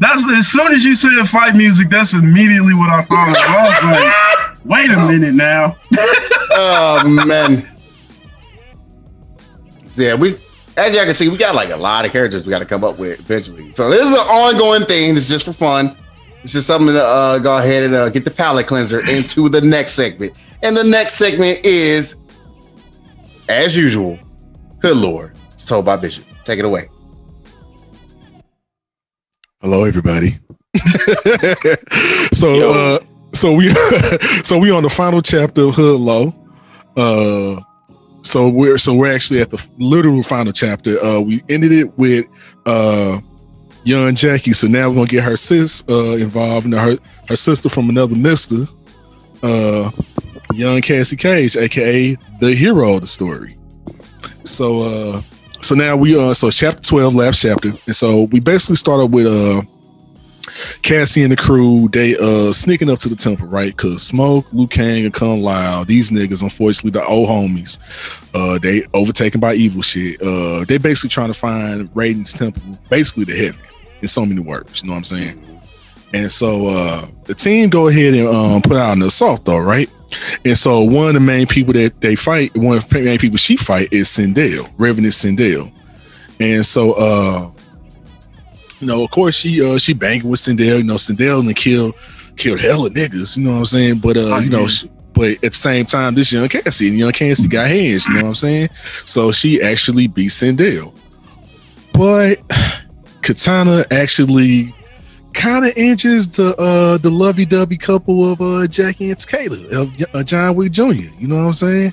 [0.01, 3.37] That's as soon as you said fight music, that's immediately what I thought.
[3.37, 3.83] I was
[4.55, 5.77] like, wait a minute now.
[6.51, 7.69] Oh man.
[9.97, 10.31] Yeah, we
[10.77, 12.83] as y'all can see, we got like a lot of characters we got to come
[12.85, 13.71] up with eventually.
[13.73, 15.17] So this is an ongoing thing.
[15.17, 15.97] It's just for fun.
[16.43, 19.61] It's just something to uh, go ahead and uh, get the palate cleanser into the
[19.61, 20.35] next segment.
[20.63, 22.21] And the next segment is,
[23.49, 24.19] as usual,
[24.83, 25.33] Hood Lore.
[25.53, 26.25] It's told by Bishop.
[26.43, 26.89] Take it away.
[29.61, 30.39] Hello, everybody.
[32.35, 32.99] so, uh,
[33.33, 33.69] so we,
[34.45, 36.35] so we on the final chapter of Hood Lore.
[36.97, 37.63] Uh,
[38.25, 40.99] so we're so we're actually at the literal final chapter.
[41.05, 42.27] Uh, we ended it with
[42.67, 43.21] uh,
[43.85, 44.55] young Jackie.
[44.55, 46.99] So now we're gonna get her sis uh involved, her
[47.29, 48.67] her sister from another Mister,
[49.43, 49.91] uh,
[50.55, 53.59] young Cassie Cage, aka the hero of the story.
[54.45, 55.23] So, uh,
[55.61, 59.27] so now we uh so chapter 12 last chapter and so we basically started with
[59.27, 59.63] uh
[60.83, 63.77] cassie and the crew they uh sneaking up to the temple right?
[63.77, 67.79] Because smoke Liu kang and kung lao these niggas unfortunately the old homies
[68.35, 70.21] uh they overtaken by evil shit.
[70.23, 73.61] Uh they basically trying to find raiden's temple basically the heaven
[74.03, 75.61] in so many words you know what i'm saying?
[76.13, 79.93] And so uh the team go ahead and um put out an assault though right?
[80.45, 83.37] And so one of the main people that they fight, one of the main people
[83.37, 85.73] she fight is Sindel, Revenant Sindel.
[86.39, 87.51] And so uh
[88.85, 91.95] you know, of course she uh she banging with Sindel, you know, Sindel and killed
[92.37, 93.99] killed hella niggas, you know what I'm saying?
[93.99, 97.13] But uh, you know, she, but at the same time, this young Cassie, and young
[97.13, 98.69] Cassie got hands, you know what I'm saying?
[99.07, 100.95] So she actually beat Sindel.
[101.95, 102.43] But
[103.23, 104.75] Katana actually
[105.33, 110.23] kind of injures the uh the lovey-dovey couple of uh Jackie and Takeda of uh,
[110.23, 110.93] John Wick Jr.
[111.19, 111.93] You know what I'm saying?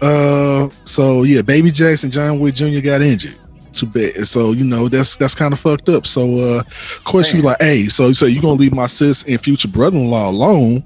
[0.00, 2.80] Uh, so yeah, Baby Jackson, John Wick Jr.
[2.80, 3.38] got injured.
[3.76, 4.26] Too bad.
[4.26, 6.06] So you know that's that's kind of fucked up.
[6.06, 9.40] So uh, of course was like, "Hey, so so you gonna leave my sis and
[9.40, 10.84] future brother-in-law alone?"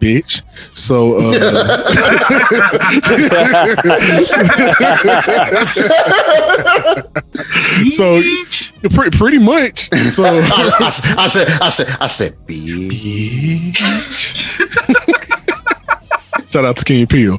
[0.00, 0.42] bitch.
[0.74, 1.32] So uh,
[7.88, 8.22] So-
[8.90, 9.88] pretty pretty much.
[10.10, 10.40] So I,
[10.80, 13.78] I- I said, I said, I said, bitch.
[16.52, 17.38] Shout out to King Peel.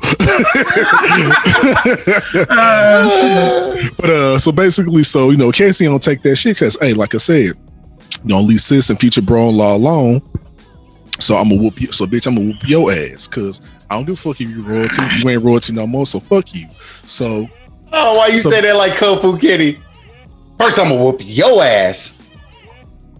[2.49, 6.93] Uh, But uh, so basically, so you know, Cassie don't take that shit because, hey,
[6.93, 7.55] like I said, you
[8.27, 10.21] don't leave sis and future bro in law alone.
[11.19, 11.91] So I'm gonna whoop you.
[11.91, 14.61] So bitch, I'm gonna whoop your ass because I don't give a fuck if you
[14.63, 15.01] royalty.
[15.19, 16.05] You ain't royalty no more.
[16.05, 16.67] So fuck you.
[17.05, 17.47] So
[17.91, 19.79] Oh, why you So- say that like Kung Fu Kitty?
[20.59, 22.13] First, I'm gonna whoop your ass,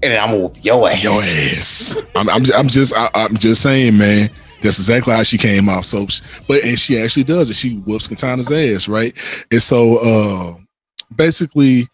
[0.02, 1.04] and then I'm gonna whoop your ass.
[1.04, 1.98] your ass.
[2.16, 4.30] I'm, I'm, I'm just, I, I'm just saying, man.
[4.64, 5.86] That's exactly how she came off.
[5.86, 6.08] So,
[6.48, 7.56] but and she actually does it.
[7.56, 9.16] She whoops Katana's ass, right?
[9.52, 10.56] And so, uh,
[11.16, 11.88] basically,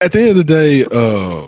[0.00, 1.46] at the end of the day, uh,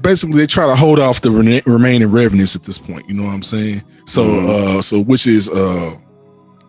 [0.00, 3.08] basically they try to hold off the rena- remaining revenants at this point.
[3.08, 3.82] You know what I'm saying?
[4.06, 4.78] So, Mhm.
[4.78, 5.94] uh, so which is uh.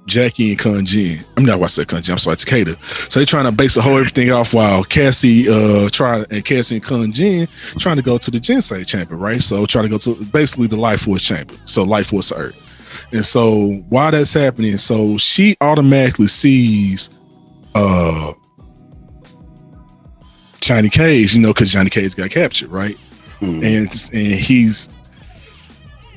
[0.05, 1.19] Jackie and Kung Jin.
[1.37, 2.79] I'm not why I said Kung Jin, I'm sorry, Takeda.
[3.11, 6.75] So they're trying to base the whole everything off while Cassie uh try and Cassie
[6.75, 7.47] and Kung Jin
[7.77, 9.41] trying to go to the Jinsei chamber, right?
[9.41, 11.53] So trying to go to basically the Life Force chamber.
[11.65, 12.59] So Life Force Earth.
[13.11, 17.09] And so while that's happening, so she automatically sees
[17.75, 18.33] uh
[20.59, 22.95] Johnny Cage, you know, because Johnny Cage got captured, right?
[23.39, 23.63] Hmm.
[23.63, 24.89] And and he's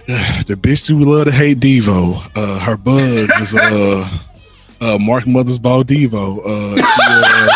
[0.47, 2.17] the bitch who love to hate Devo.
[2.37, 4.09] Uh her bug is uh
[4.81, 6.41] uh Mark Mother's Ball Devo.
[6.45, 7.49] Uh, she, uh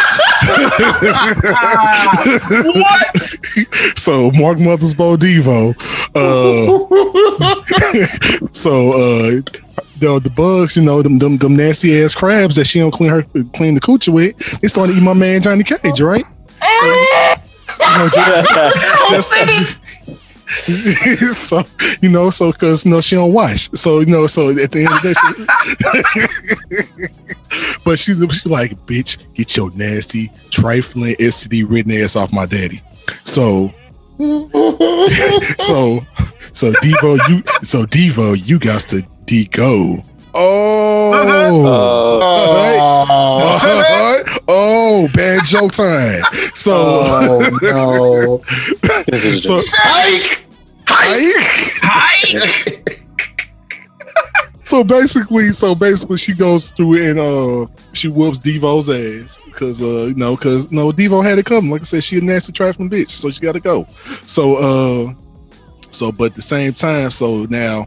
[2.74, 3.16] what?
[3.98, 5.74] so Mark Mother's Ball Devo.
[6.14, 6.86] Uh,
[8.52, 9.40] so uh,
[9.98, 13.10] the the bugs, you know, them them, them nasty ass crabs that she don't clean
[13.10, 13.22] her
[13.54, 14.36] clean the coochie with.
[14.60, 16.24] They starting to eat my man Johnny Cage, right?
[16.80, 18.48] So, you know, just,
[19.10, 19.79] just-
[21.32, 21.62] so
[22.00, 24.92] you know, so because know she don't wash, so you know, so at the end
[24.92, 25.14] of the
[26.88, 27.06] day,
[27.56, 32.46] she, but she she like, bitch, get your nasty, trifling, STD ridden ass off my
[32.46, 32.82] daddy.
[33.24, 33.72] So
[35.58, 36.00] so
[36.52, 40.02] so Devo, you so Devo, you got to de go.
[40.34, 41.12] Oh,
[42.22, 42.40] Uh,
[42.82, 46.22] Oh, oh, bad joke time.
[46.54, 48.38] So, oh no!
[49.06, 49.74] this is so just,
[50.88, 53.00] Hike, hike,
[54.64, 60.06] so basically, so basically, she goes through and uh, she whoops Devo's ass because uh,
[60.06, 61.70] you know, because no, Devo had to come.
[61.70, 63.86] Like I said, she a nasty trifling bitch, so she got to go.
[64.26, 65.14] So, uh,
[65.90, 67.86] so but at the same time, so now,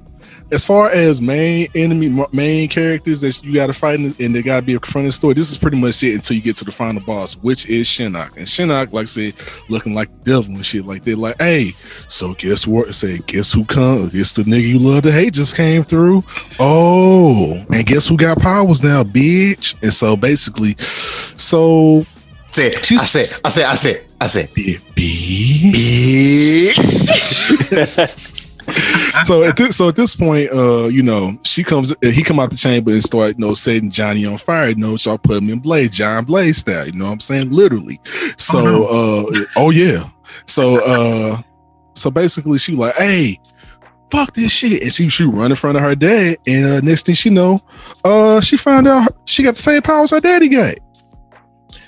[0.54, 4.58] as far as main enemy, main characters that you got to fight and they got
[4.58, 6.66] to be a front of story, this is pretty much it until you get to
[6.66, 8.38] the final boss, which is Shinnok.
[8.38, 9.34] And Shinnok, like I said,
[9.70, 10.86] looking like the devil and shit.
[10.86, 11.74] Like they're like, hey,
[12.08, 12.94] so guess what?
[12.94, 14.10] Say, guess who come?
[14.10, 16.24] Guess the nigga you love to hate just came through.
[16.60, 19.76] Oh, and guess who got powers now, bitch?
[19.82, 20.76] And so basically,
[21.36, 22.06] so
[22.48, 24.80] said, I said, I said, I said, I said, bitch.
[27.74, 28.50] bitch.
[29.24, 32.50] so at this so at this point, uh, you know, she comes he come out
[32.50, 34.70] the chamber and start, you know, setting Johnny on fire.
[34.70, 37.20] You know, so I put him in Blaze, John Blaze style, you know what I'm
[37.20, 37.52] saying?
[37.52, 38.00] Literally.
[38.38, 40.10] So uh oh yeah.
[40.46, 41.42] So uh
[41.94, 43.40] so basically she like, hey,
[44.12, 44.82] fuck this shit.
[44.84, 46.38] And she she run in front of her dad.
[46.48, 47.62] And uh next thing she know,
[48.06, 50.76] uh she found out her- she got the same powers her daddy got.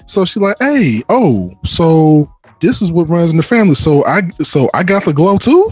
[0.05, 3.75] So she like, hey, oh, so this is what runs in the family.
[3.75, 5.69] So I so I got the glow too.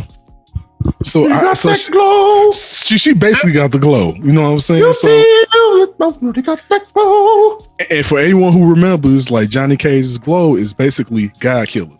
[1.04, 2.52] So You I got so that she, glow.
[2.52, 4.14] she she basically got the glow.
[4.16, 4.82] You know what I'm saying?
[4.82, 7.60] You So feel it, got that glow.
[7.90, 11.98] and for anyone who remembers, like Johnny Cage's glow is basically God killer.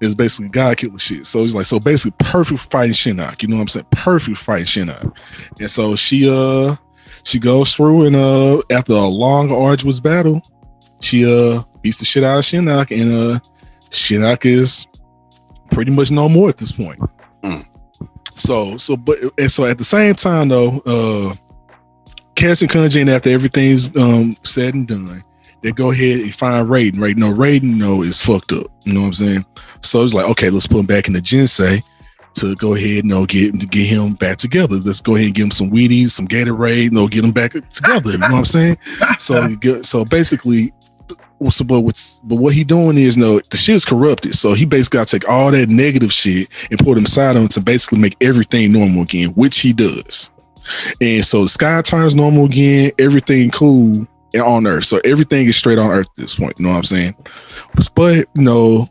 [0.00, 1.26] It's basically God killer shit.
[1.26, 3.42] So he's like so basically perfect fighting Shinnok.
[3.42, 3.86] You know what I'm saying?
[3.90, 5.16] Perfect fighting Shinnok.
[5.60, 6.76] And so she uh
[7.24, 10.40] she goes through and uh after a long arduous battle,
[11.00, 13.38] she uh beats the shit out of Shinnok and uh
[13.90, 14.86] Shinnok is
[15.70, 16.98] pretty much no more at this point.
[17.44, 17.66] Mm.
[18.34, 21.34] So so but and so at the same time though, uh
[22.34, 25.22] Cass and Kung Jin after everything's um said and done,
[25.62, 27.00] they go ahead and find Raiden.
[27.00, 27.16] Right?
[27.16, 28.66] No, Raiden, no, is fucked up.
[28.84, 29.46] You know what I'm saying?
[29.82, 31.82] So it's like, okay, let's put him back in the Jinsei
[32.34, 34.76] to go ahead and you know, get get him back together.
[34.76, 37.52] Let's go ahead and give him some Wheaties, some Gatorade, you know, get him back
[37.52, 38.12] together.
[38.12, 38.78] You know what I'm saying?
[39.18, 40.72] So so basically.
[41.50, 44.34] So, but what's but what he doing is no the shit is corrupted.
[44.34, 47.48] So he basically got to take all that negative shit and put him inside him
[47.48, 50.32] to basically make everything normal again, which he does.
[51.00, 54.84] And so the sky turns normal again, everything cool and on Earth.
[54.84, 56.58] So everything is straight on Earth at this point.
[56.58, 57.16] You know what I'm saying?
[57.94, 58.88] But you know,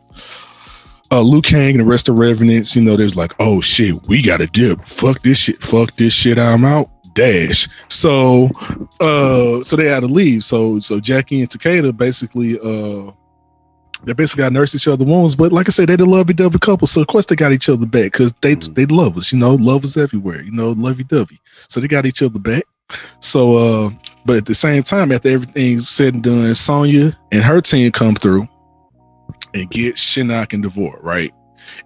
[1.10, 4.22] uh, Liu Kang and the rest of Revenants, you know, there's like, oh shit, we
[4.22, 4.84] got to dip.
[4.84, 5.62] Fuck this shit.
[5.62, 6.38] Fuck this shit.
[6.38, 6.88] I'm out.
[7.20, 7.68] Dash.
[7.88, 8.48] So,
[9.00, 10.42] uh, so they had to leave.
[10.42, 13.12] So, so Jackie and Takeda basically, uh,
[14.04, 15.36] they basically got to nurse each other wounds.
[15.36, 16.86] But like I said, they're the lovey dovey couple.
[16.86, 18.74] So of course they got each other back because they Mhm.
[18.74, 19.32] they love us.
[19.32, 20.42] You know, love is everywhere.
[20.42, 21.38] You know, lovey dovey.
[21.68, 22.64] So they got each other back.
[23.20, 23.90] So, uh,
[24.24, 28.14] but at the same time, after everything's said and done, Sonya and her team come
[28.14, 28.48] through
[29.54, 31.32] and get Shinnok and Devore, right?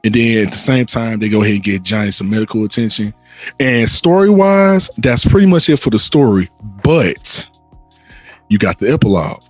[0.05, 3.15] And then at the same time, they go ahead and get Johnny some medical attention.
[3.61, 6.51] And story wise, that's pretty much it for the story.
[6.83, 7.49] But
[8.49, 9.43] you got the epilogue.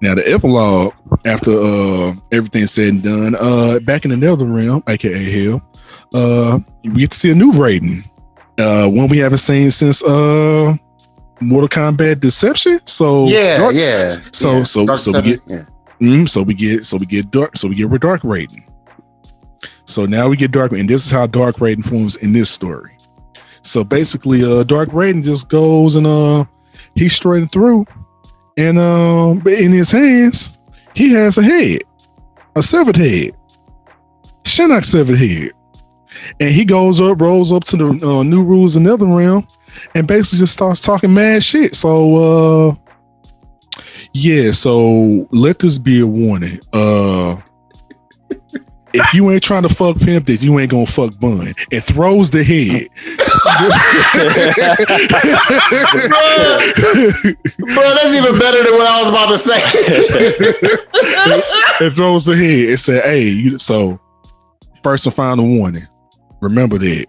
[0.00, 4.82] Now the epilogue, after uh everything's said and done, uh back in the Nether Realm,
[4.88, 5.62] aka Hell,
[6.14, 8.04] uh we get to see a new Raiden.
[8.58, 10.74] Uh one we haven't seen since uh
[11.40, 12.80] Mortal Kombat Deception.
[12.86, 14.16] So yeah, Dark- yeah.
[14.32, 14.62] so- yeah.
[14.64, 15.64] so- Dark so we get- yeah.
[16.00, 18.58] Mm, so we get so we get dark so we get dark Raiden.
[19.84, 22.96] So now we get dark and this is how dark Raiden forms in this story.
[23.62, 26.44] So basically uh dark Raiden just goes and uh
[26.94, 27.86] he's straight through
[28.56, 30.56] and um but in his hands
[30.94, 31.82] he has a head,
[32.56, 33.36] a severed head.
[34.44, 35.52] Shinnok severed head.
[36.38, 39.46] And he goes up, rolls up to the uh, new rules in Nether Realm
[39.94, 41.74] and basically just starts talking mad shit.
[41.74, 42.74] So uh
[44.14, 46.60] yeah, so let this be a warning.
[46.72, 47.36] Uh
[48.94, 51.54] if you ain't trying to fuck pimp, then you ain't gonna fuck bun.
[51.70, 52.88] It throws the head.
[57.58, 59.58] Bro, that's even better than what I was about to say.
[61.84, 62.70] it throws the head.
[62.70, 64.00] It said, "Hey, you." So,
[64.82, 65.86] first and final warning.
[66.40, 67.06] Remember that.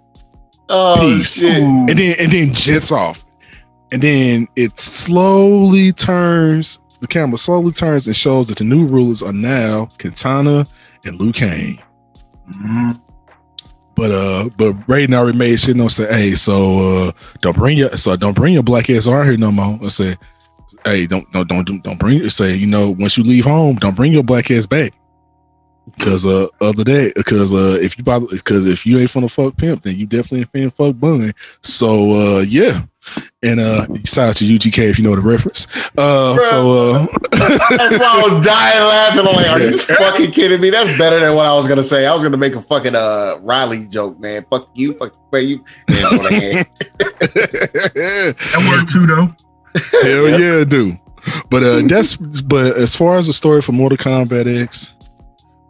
[0.70, 1.40] oh Peace.
[1.42, 1.62] shit.
[1.62, 3.26] And then and then jets off,
[3.92, 6.80] and then it slowly turns.
[7.04, 10.66] The camera slowly turns and shows that the new rulers are now Katana
[11.04, 11.78] and Liu Kang.
[12.49, 13.01] Mhm.
[13.93, 15.76] But uh, but Raiden already made shit.
[15.76, 19.26] No, say, hey, so uh, don't bring your so don't bring your black ass around
[19.26, 19.78] here no more.
[19.84, 20.18] I said,
[20.86, 22.30] hey, don't don't don't don't bring.
[22.30, 24.93] Say, you know, once you leave home, don't bring your black ass back.
[25.99, 29.58] Cause uh, other day, because uh, if you bother, because if you ain't finna fuck
[29.58, 31.34] pimp, then you definitely ain't finna fuck bun.
[31.64, 32.84] So uh, yeah,
[33.41, 35.68] and uh, shout out to UGK if you know the reference.
[35.97, 39.28] Uh, so uh, That's why I was dying laughing.
[39.28, 40.70] I'm like, are you fucking kidding me?
[40.70, 42.06] That's better than what I was gonna say.
[42.06, 44.45] I was gonna make a fucking uh Riley joke, man.
[44.49, 45.64] Fuck you, fuck play you.
[45.89, 46.18] Yeah, go.
[48.54, 49.36] That worked too, though.
[50.04, 50.93] Hell yeah, do.
[51.49, 54.93] But uh that's but as far as the story for Mortal Kombat X,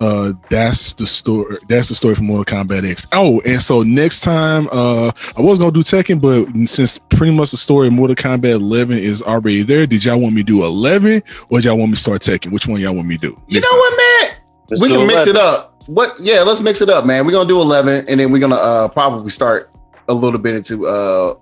[0.02, 3.08] uh that's the story that's the story for Mortal Kombat X.
[3.14, 7.52] Oh, and so next time uh I was gonna do Tekken, but since pretty much
[7.52, 10.64] the story of Mortal Kombat 11 is already there, did y'all want me to do
[10.64, 12.52] 11 or did y'all want me to start Tekken?
[12.52, 13.42] Which one y'all want me to do?
[13.48, 13.80] You know time?
[13.80, 14.38] what, man?
[14.70, 15.74] Let's we do can mix it up.
[15.88, 16.18] What?
[16.20, 17.26] Yeah, let's mix it up, man.
[17.26, 19.72] We're gonna do eleven, and then we're gonna uh probably start
[20.08, 21.36] a little bit into uh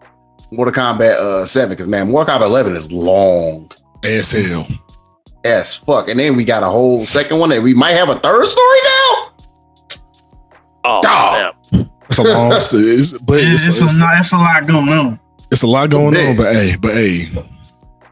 [0.51, 3.69] Mortal Kombat uh seven, because man, Mortal Kombat eleven is long
[4.03, 4.67] As hell.
[5.43, 8.19] As fuck, and then we got a whole second one that we might have a
[8.19, 9.31] third story now.
[10.83, 11.55] Oh, Dog.
[11.71, 11.89] snap.
[12.09, 14.89] It's a long it's, but It's, it's, it's, it's, a, lot- it's a lot going
[14.89, 15.19] on.
[15.51, 16.29] it's a lot going bit.
[16.29, 17.27] on, but hey, but hey,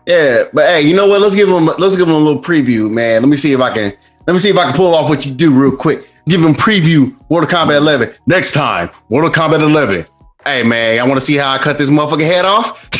[0.05, 1.21] Yeah, but hey, you know what?
[1.21, 3.21] Let's give them let's give them a little preview, man.
[3.21, 3.93] Let me see if I can
[4.27, 6.09] let me see if I can pull off what you do real quick.
[6.27, 8.89] Give them preview Mortal Kombat 11 next time.
[9.09, 10.05] Mortal Kombat 11.
[10.45, 12.88] Hey man, I want to see how I cut this motherfucking head off.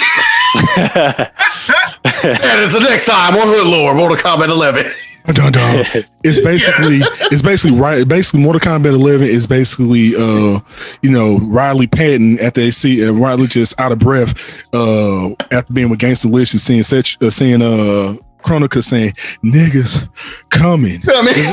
[2.22, 4.92] And it's the next time on Hood Lore Mortal Kombat 11.
[5.34, 5.86] Dun, dun.
[6.24, 7.00] It's basically
[7.32, 8.08] it's basically right.
[8.08, 10.60] Basically, Mortal Kombat 11 is basically uh
[11.02, 15.72] you know Riley Patton after they see uh, Riley just out of breath uh after
[15.74, 19.12] being with Gangsta Lish and seeing such uh, seeing uh Kronika saying
[19.44, 20.08] niggas
[20.50, 21.02] coming.
[21.04, 21.52] It's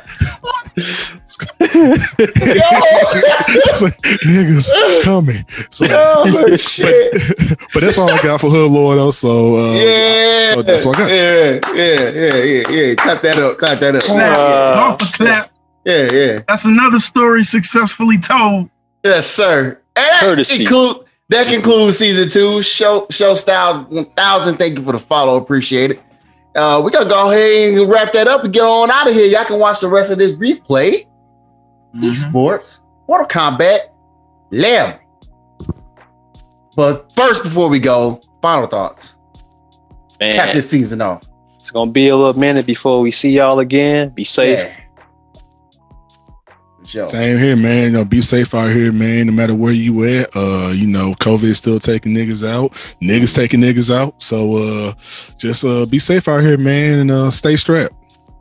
[3.81, 5.45] like, niggas coming.
[5.69, 7.13] So, oh shit.
[7.73, 9.11] but that's all I got for Hood Lore though.
[9.11, 11.09] So uh, yeah, so that's what I got.
[11.09, 12.95] yeah, yeah, yeah, yeah, yeah.
[12.95, 14.03] Clap that up, clap that up.
[14.03, 14.37] Clap.
[14.37, 15.51] Uh, Off a clap.
[15.85, 16.39] Yeah, yeah.
[16.47, 18.69] That's another story successfully told.
[19.03, 19.79] Yes, sir.
[19.95, 20.65] And that, Courtesy.
[20.65, 22.61] conclude, that concludes season two.
[22.61, 24.57] Show show style 1000.
[24.57, 25.37] Thank you for the follow.
[25.37, 26.03] Appreciate it.
[26.55, 29.25] Uh, we gotta go ahead and wrap that up and get on out of here.
[29.27, 31.07] Y'all can watch the rest of this replay.
[31.95, 32.03] Mhm.
[32.03, 33.79] Esports, Mortal Kombat,
[34.51, 34.99] Lamb.
[36.75, 39.17] But first, before we go, final thoughts.
[40.19, 41.23] Cap this season off.
[41.59, 44.09] it's gonna be a little minute before we see y'all again.
[44.09, 44.59] Be safe.
[44.59, 44.75] Yeah.
[46.83, 47.85] For Same here, man.
[47.85, 49.27] You know, be safe out here, man.
[49.27, 52.71] No matter where you at, uh, you know, COVID is still taking niggas out.
[53.01, 54.21] Niggas taking niggas out.
[54.21, 54.93] So, uh,
[55.37, 57.93] just uh, be safe out here, man, and uh, stay strapped.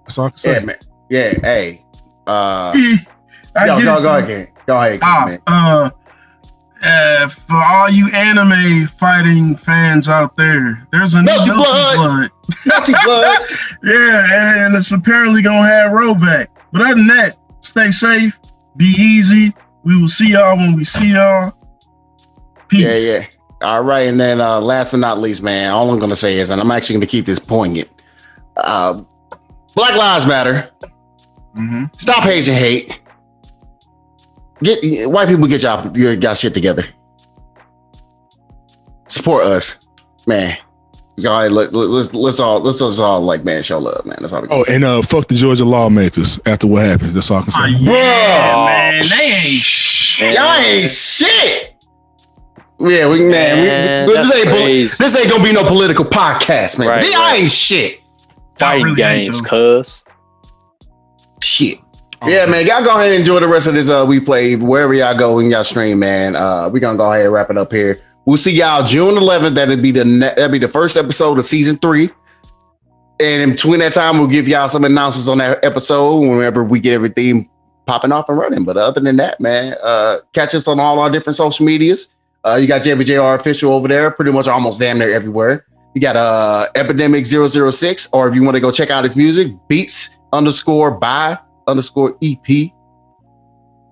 [0.03, 0.53] That's all I can say.
[0.55, 0.77] Yeah, man.
[1.11, 1.85] Yeah, hey.
[2.27, 2.75] Uh,
[3.57, 4.19] I yo, get go, it, go though.
[4.19, 4.53] ahead.
[4.67, 5.41] Go ahead, Ah, man.
[5.47, 5.91] uh,
[6.83, 11.97] uh, for all you anime fighting fans out there, there's a new Melty Melty Blood.
[11.97, 12.31] Blood.
[12.65, 13.39] Melty blood.
[13.83, 16.49] Yeah, and, and it's apparently gonna have rollback.
[16.73, 18.39] But other than that, stay safe,
[18.77, 19.55] be easy.
[19.85, 21.53] We will see y'all when we see y'all.
[22.69, 22.81] Peace.
[22.85, 23.27] Yeah, yeah.
[23.63, 26.51] All right, and then uh, last but not least, man, all I'm gonna say is,
[26.51, 27.89] and I'm actually gonna keep this poignant.
[28.57, 29.03] Uh,
[29.75, 30.71] Black Lives Matter.
[31.55, 33.00] hmm Stop Asian hate.
[34.63, 36.85] Get white people get y'all you got shit together.
[39.09, 39.81] Support us,
[40.27, 40.57] man.
[41.17, 44.17] Let's let, let's let's all let's us all like man show love, man.
[44.21, 44.75] That's all we can Oh, say.
[44.77, 47.11] and uh, fuck the Georgia lawmakers after what happened.
[47.11, 47.71] That's all I can Oh, say.
[47.73, 48.65] yeah, Bro.
[48.65, 49.03] man.
[49.03, 50.35] They ain't shit.
[50.35, 51.67] Y'all ain't shit.
[52.79, 53.31] Yeah, we man.
[53.31, 54.97] Man, we, this ain't crazy.
[55.05, 56.89] this ain't gonna be no political podcast, man.
[56.89, 57.41] Right, Y'all right.
[57.43, 58.01] ain't shit.
[58.59, 59.49] Fighting really games, though.
[59.83, 60.05] cuz.
[61.43, 61.79] Shit.
[62.27, 62.67] Yeah, man.
[62.67, 63.89] Y'all go ahead and enjoy the rest of this.
[63.89, 66.37] Uh, we play wherever y'all go and y'all stream, man.
[66.37, 68.01] Uh, we gonna go ahead and wrap it up here.
[68.27, 69.55] We'll see y'all June 11th.
[69.55, 72.11] That'll be the ne- that'll be the first episode of season three.
[73.21, 76.79] And in between that time, we'll give y'all some announcements on that episode whenever we
[76.81, 77.49] get everything
[77.87, 78.65] popping off and running.
[78.65, 82.15] But other than that, man, uh, catch us on all our different social medias.
[82.45, 85.67] Uh, you got JBJR official over there, pretty much almost damn near everywhere.
[85.95, 89.53] You got uh Epidemic 006, or if you want to go check out his music,
[89.69, 92.49] beats underscore by underscore EP.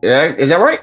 [0.03, 0.81] Yeah, is that right?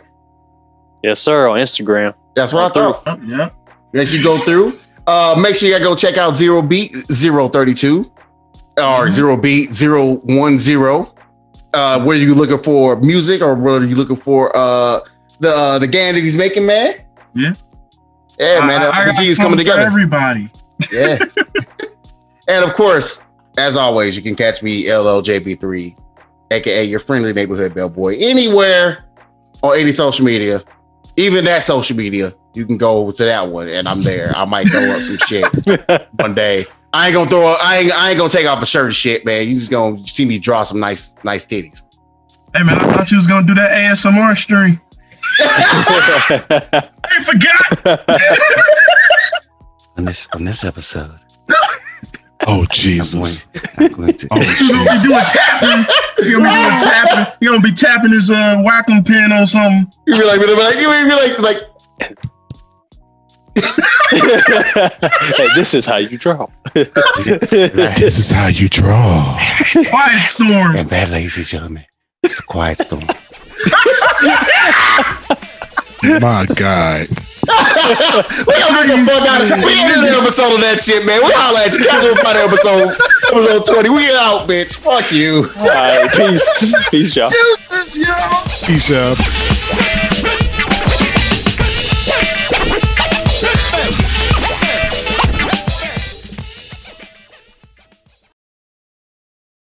[1.03, 2.13] Yes, sir, on Instagram.
[2.35, 3.03] That's what I thought.
[3.05, 3.49] Oh, yeah.
[3.93, 4.79] Make sure you go through.
[5.07, 8.11] Uh, make sure you go check out Zero Beat 032
[8.77, 11.07] or Zero Beat 010.
[11.73, 14.99] Uh, whether you looking for music or whether you looking for uh
[15.39, 16.95] the uh, the game that he's making, man.
[17.33, 17.53] Yeah.
[18.39, 18.81] Yeah, man.
[18.81, 19.81] I- The I got RPG is coming together.
[19.81, 20.49] Everybody.
[20.91, 21.19] Yeah.
[22.47, 23.23] and of course,
[23.57, 25.95] as always, you can catch me LLJB3,
[26.51, 29.05] aka your friendly neighborhood bellboy, anywhere
[29.61, 30.63] on any social media,
[31.17, 32.33] even that social media.
[32.53, 34.31] You can go to that one, and I'm there.
[34.35, 35.45] I might throw up some shit
[36.13, 36.65] one day.
[36.93, 37.47] I ain't gonna throw.
[37.47, 37.93] Up, I ain't.
[37.93, 39.45] I ain't gonna take off a shirt and shit, man.
[39.45, 41.83] You just gonna see me draw some nice, nice titties.
[42.55, 44.79] Hey man, I thought you was gonna do that ASMR stream.
[45.39, 46.87] I
[47.25, 48.09] forgot.
[49.97, 51.19] On this, on this episode,
[52.47, 53.45] Oh Jesus!
[53.77, 54.27] I'm going to.
[54.31, 55.85] Oh You gonna be doing tapping.
[56.25, 57.33] You gonna be doing tapping.
[57.41, 59.91] You gonna be tapping his uh Wacom pen on something.
[60.05, 61.57] You be like, you be like, you be like, like,
[64.11, 66.47] hey, this is how you draw.
[66.73, 69.39] This is how you draw.
[69.89, 70.75] Quiet storm.
[70.75, 71.85] and that, ladies and gentlemen,
[72.21, 73.01] it's a quiet storm.
[76.21, 77.07] My God.
[77.45, 81.21] We gonna get the fuck out of We ended the episode of that shit, man.
[81.21, 81.85] We holla at you.
[81.85, 82.97] Catch us on episode
[83.31, 83.89] episode 20.
[83.89, 84.77] We out, bitch.
[84.77, 85.49] Fuck you.
[85.57, 86.73] All right, peace.
[86.89, 87.29] Peace, y'all.
[87.29, 88.43] Deuces, y'all.
[88.65, 89.94] Peace out.